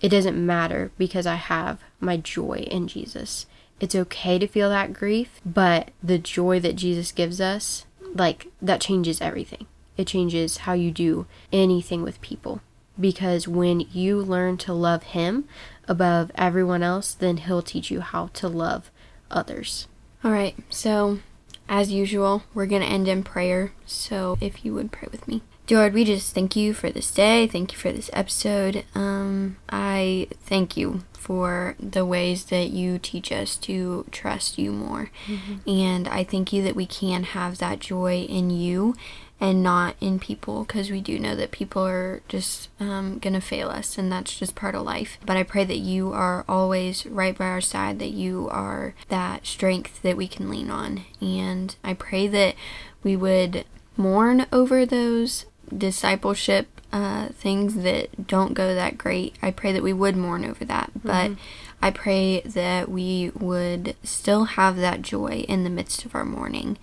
It 0.00 0.08
doesn't 0.08 0.44
matter 0.44 0.90
because 0.98 1.26
I 1.26 1.36
have 1.36 1.80
my 2.00 2.16
joy 2.16 2.66
in 2.68 2.88
Jesus. 2.88 3.46
It's 3.82 3.94
okay 3.94 4.38
to 4.38 4.46
feel 4.46 4.70
that 4.70 4.94
grief, 4.94 5.42
but 5.44 5.90
the 6.02 6.16
joy 6.16 6.58
that 6.60 6.76
Jesus 6.76 7.12
gives 7.12 7.38
us, 7.38 7.84
like, 8.14 8.46
that 8.62 8.80
changes 8.80 9.20
everything 9.20 9.66
it 9.96 10.06
changes 10.06 10.58
how 10.58 10.72
you 10.72 10.90
do 10.90 11.26
anything 11.52 12.02
with 12.02 12.20
people. 12.20 12.60
Because 12.98 13.48
when 13.48 13.80
you 13.92 14.18
learn 14.18 14.56
to 14.58 14.72
love 14.72 15.02
Him 15.02 15.44
above 15.88 16.30
everyone 16.34 16.82
else, 16.82 17.14
then 17.14 17.38
He'll 17.38 17.62
teach 17.62 17.90
you 17.90 18.00
how 18.00 18.28
to 18.34 18.48
love 18.48 18.90
others. 19.30 19.88
All 20.22 20.32
right, 20.32 20.54
so 20.68 21.20
as 21.68 21.90
usual, 21.90 22.42
we're 22.54 22.66
going 22.66 22.82
to 22.82 22.88
end 22.88 23.08
in 23.08 23.22
prayer. 23.22 23.72
So 23.86 24.36
if 24.40 24.64
you 24.64 24.74
would 24.74 24.92
pray 24.92 25.08
with 25.10 25.26
me. 25.26 25.42
Lord, 25.70 25.94
we 25.94 26.04
just 26.04 26.34
thank 26.34 26.54
you 26.54 26.74
for 26.74 26.90
this 26.90 27.10
day. 27.10 27.46
Thank 27.46 27.72
you 27.72 27.78
for 27.78 27.92
this 27.92 28.10
episode. 28.12 28.84
Um, 28.94 29.56
I 29.70 30.28
thank 30.44 30.76
you 30.76 31.04
for 31.14 31.76
the 31.78 32.04
ways 32.04 32.46
that 32.46 32.70
you 32.70 32.98
teach 32.98 33.30
us 33.30 33.56
to 33.56 34.04
trust 34.10 34.58
you 34.58 34.72
more. 34.72 35.10
Mm-hmm. 35.26 35.70
And 35.70 36.08
I 36.08 36.24
thank 36.24 36.52
you 36.52 36.62
that 36.64 36.74
we 36.74 36.84
can 36.84 37.22
have 37.22 37.58
that 37.58 37.78
joy 37.78 38.22
in 38.22 38.50
you 38.50 38.96
and 39.40 39.62
not 39.62 39.94
in 40.00 40.18
people 40.18 40.64
because 40.64 40.90
we 40.90 41.00
do 41.00 41.18
know 41.18 41.34
that 41.36 41.52
people 41.52 41.86
are 41.86 42.22
just 42.28 42.68
um, 42.80 43.18
going 43.18 43.32
to 43.34 43.40
fail 43.40 43.68
us 43.68 43.96
and 43.96 44.10
that's 44.10 44.36
just 44.36 44.54
part 44.54 44.74
of 44.74 44.82
life. 44.82 45.18
But 45.24 45.36
I 45.36 45.42
pray 45.42 45.64
that 45.64 45.78
you 45.78 46.12
are 46.12 46.44
always 46.48 47.06
right 47.06 47.38
by 47.38 47.46
our 47.46 47.60
side, 47.60 47.98
that 48.00 48.10
you 48.10 48.48
are 48.50 48.94
that 49.08 49.46
strength 49.46 50.02
that 50.02 50.16
we 50.16 50.28
can 50.28 50.50
lean 50.50 50.70
on. 50.70 51.04
And 51.20 51.74
I 51.84 51.94
pray 51.94 52.26
that 52.26 52.56
we 53.02 53.16
would 53.16 53.64
mourn 53.96 54.46
over 54.52 54.84
those 54.86 55.46
discipleship 55.76 56.80
uh, 56.92 57.28
things 57.28 57.76
that 57.76 58.26
don't 58.26 58.54
go 58.54 58.74
that 58.74 58.98
great. 58.98 59.34
I 59.40 59.50
pray 59.50 59.72
that 59.72 59.82
we 59.82 59.92
would 59.92 60.16
mourn 60.16 60.44
over 60.44 60.64
that. 60.64 60.90
Mm-hmm. 60.90 61.08
But 61.08 61.32
I 61.80 61.90
pray 61.90 62.42
that 62.42 62.90
we 62.90 63.30
would 63.34 63.96
still 64.02 64.44
have 64.44 64.76
that 64.76 65.02
joy 65.02 65.44
in 65.48 65.64
the 65.64 65.70
midst 65.70 66.04
of 66.04 66.14
our 66.14 66.24
mourning 66.24 66.78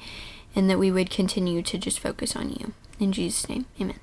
and 0.55 0.69
that 0.69 0.79
we 0.79 0.91
would 0.91 1.11
continue 1.11 1.61
to 1.61 1.77
just 1.77 1.99
focus 1.99 2.35
on 2.35 2.49
you. 2.49 2.73
In 2.99 3.11
Jesus' 3.11 3.47
name, 3.47 3.65
amen. 3.79 3.99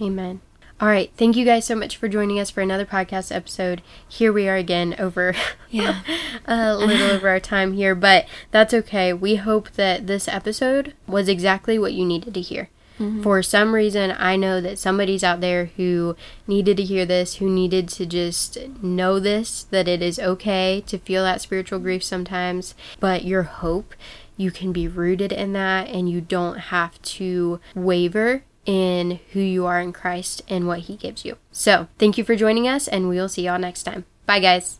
Amen. 0.00 0.40
All 0.80 0.86
right. 0.86 1.10
Thank 1.16 1.34
you 1.34 1.44
guys 1.44 1.64
so 1.64 1.74
much 1.74 1.96
for 1.96 2.08
joining 2.08 2.38
us 2.38 2.50
for 2.50 2.60
another 2.60 2.86
podcast 2.86 3.34
episode. 3.34 3.82
Here 4.08 4.32
we 4.32 4.48
are 4.48 4.54
again 4.54 4.94
over 4.96 5.34
yeah. 5.70 6.02
a 6.46 6.76
little 6.76 7.08
over 7.08 7.28
our 7.28 7.40
time 7.40 7.72
here, 7.72 7.96
but 7.96 8.26
that's 8.52 8.72
okay. 8.72 9.12
We 9.12 9.34
hope 9.36 9.72
that 9.72 10.06
this 10.06 10.28
episode 10.28 10.94
was 11.08 11.28
exactly 11.28 11.80
what 11.80 11.94
you 11.94 12.06
needed 12.06 12.32
to 12.34 12.40
hear. 12.40 12.68
Mm-hmm. 12.98 13.22
For 13.22 13.42
some 13.42 13.74
reason, 13.74 14.14
I 14.18 14.36
know 14.36 14.60
that 14.60 14.78
somebody's 14.78 15.24
out 15.24 15.40
there 15.40 15.66
who 15.76 16.16
needed 16.46 16.76
to 16.78 16.82
hear 16.84 17.06
this, 17.06 17.36
who 17.36 17.48
needed 17.48 17.88
to 17.90 18.06
just 18.06 18.58
know 18.82 19.18
this, 19.20 19.64
that 19.64 19.88
it 19.88 20.02
is 20.02 20.18
okay 20.18 20.82
to 20.86 20.98
feel 20.98 21.22
that 21.24 21.40
spiritual 21.40 21.78
grief 21.78 22.02
sometimes. 22.02 22.74
But 23.00 23.24
your 23.24 23.44
hope 23.44 23.94
you 24.36 24.50
can 24.50 24.72
be 24.72 24.88
rooted 24.88 25.32
in 25.32 25.52
that 25.52 25.88
and 25.88 26.08
you 26.08 26.20
don't 26.20 26.58
have 26.58 27.00
to 27.02 27.60
waver 27.74 28.44
in 28.64 29.18
who 29.32 29.40
you 29.40 29.66
are 29.66 29.80
in 29.80 29.92
Christ 29.92 30.42
and 30.48 30.66
what 30.66 30.80
He 30.80 30.96
gives 30.96 31.24
you. 31.24 31.36
So, 31.50 31.88
thank 31.98 32.18
you 32.18 32.24
for 32.24 32.36
joining 32.36 32.68
us, 32.68 32.86
and 32.86 33.08
we 33.08 33.16
will 33.16 33.28
see 33.28 33.42
y'all 33.46 33.58
next 33.58 33.84
time. 33.84 34.04
Bye, 34.26 34.40
guys. 34.40 34.78